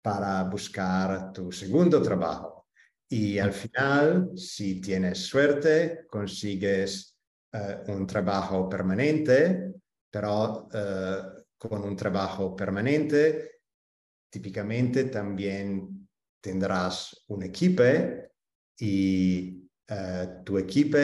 para 0.00 0.44
buscar 0.44 1.34
tu 1.34 1.52
segundo 1.52 2.00
trabajo. 2.00 2.68
Y 3.10 3.38
al 3.38 3.52
final, 3.52 4.30
si 4.36 4.80
tienes 4.80 5.18
suerte, 5.18 6.06
consigues 6.08 7.11
uh, 7.52 7.92
un 7.92 8.06
trabajo 8.06 8.68
permanente, 8.68 9.74
pero 10.10 10.68
uh, 10.68 11.42
con 11.56 11.84
un 11.84 11.96
trabajo 11.96 12.54
permanente, 12.54 13.60
típicamente 14.30 15.04
también 15.04 16.08
tendrás 16.40 17.24
un 17.28 17.42
equipo 17.44 17.82
y 18.78 19.68
uh, 19.90 20.42
tu 20.44 20.58
equipo 20.58 20.98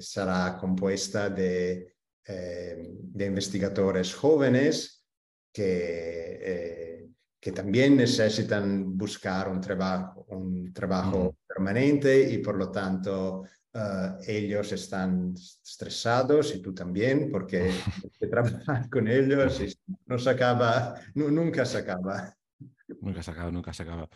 será 0.00 0.56
compuesta 0.58 1.30
de, 1.30 1.94
de 2.26 3.24
investigadores 3.26 4.14
jóvenes 4.14 5.06
que 5.52 7.10
que 7.40 7.52
también 7.52 7.96
necesitan 7.96 8.96
buscar 8.98 9.48
un 9.48 9.60
trabajo, 9.60 10.26
un 10.28 10.72
trabajo 10.72 11.38
permanente 11.60 12.32
y 12.32 12.38
por 12.38 12.56
lo 12.56 12.70
tanto 12.70 13.42
uh, 13.74 14.22
ellos 14.26 14.72
están 14.72 15.34
estresados 15.34 16.54
y 16.54 16.62
tú 16.62 16.72
también 16.72 17.30
porque 17.30 17.70
que 18.18 18.26
trabajar 18.26 18.88
con 18.88 19.06
ellos 19.06 19.76
no 20.06 20.18
se 20.18 20.30
acaba, 20.30 20.94
nunca 21.14 21.66
se 21.66 21.78
acaba. 21.78 22.34
Nunca 23.00 23.22
se 23.22 23.30
acaba, 23.30 23.50
nunca 23.50 23.72
se 23.74 23.82
acaba. 23.82 24.08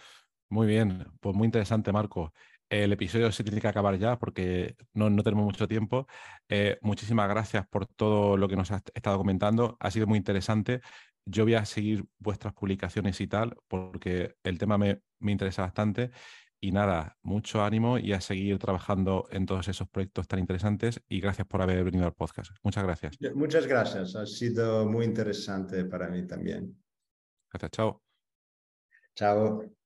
Muy 0.48 0.66
bien, 0.66 1.06
pues 1.20 1.36
muy 1.36 1.44
interesante 1.44 1.92
Marco. 1.92 2.32
El 2.70 2.92
episodio 2.92 3.30
se 3.30 3.44
tiene 3.44 3.60
que 3.60 3.68
acabar 3.68 3.98
ya 3.98 4.18
porque 4.18 4.74
no, 4.94 5.10
no 5.10 5.22
tenemos 5.22 5.44
mucho 5.44 5.68
tiempo. 5.68 6.06
Eh, 6.48 6.78
muchísimas 6.80 7.28
gracias 7.28 7.66
por 7.68 7.86
todo 7.86 8.38
lo 8.38 8.48
que 8.48 8.56
nos 8.56 8.70
has 8.70 8.82
estado 8.94 9.18
comentando. 9.18 9.76
Ha 9.80 9.90
sido 9.90 10.06
muy 10.06 10.16
interesante 10.16 10.80
yo 11.26 11.44
voy 11.44 11.54
a 11.54 11.64
seguir 11.64 12.04
vuestras 12.18 12.52
publicaciones 12.52 13.20
y 13.20 13.26
tal, 13.26 13.56
porque 13.68 14.34
el 14.42 14.58
tema 14.58 14.78
me, 14.78 15.00
interesa 15.20 15.62
bastante. 15.62 16.10
Y 16.60 16.72
nada, 16.72 17.18
mucho 17.22 17.62
ánimo 17.62 17.98
y 17.98 18.12
a 18.12 18.20
seguir 18.20 18.58
trabajando 18.58 19.26
en 19.30 19.44
todos 19.44 19.68
esos 19.68 19.88
proyectos 19.88 20.26
tan 20.26 20.38
interesantes. 20.38 21.02
Y 21.08 21.20
gracias 21.20 21.46
por 21.46 21.60
haber 21.60 21.84
venido 21.84 22.06
al 22.06 22.14
podcast. 22.14 22.52
Muchas 22.62 22.84
gracias. 22.84 23.16
Muchas 23.34 23.66
gracias. 23.66 24.16
Ha 24.16 24.26
sido 24.26 24.86
muy 24.86 25.04
interesante 25.04 25.84
para 25.84 26.08
mí 26.08 26.26
también. 26.26 26.82
Gracias. 27.52 27.70
Chao. 27.72 28.02
Chao. 29.14 29.83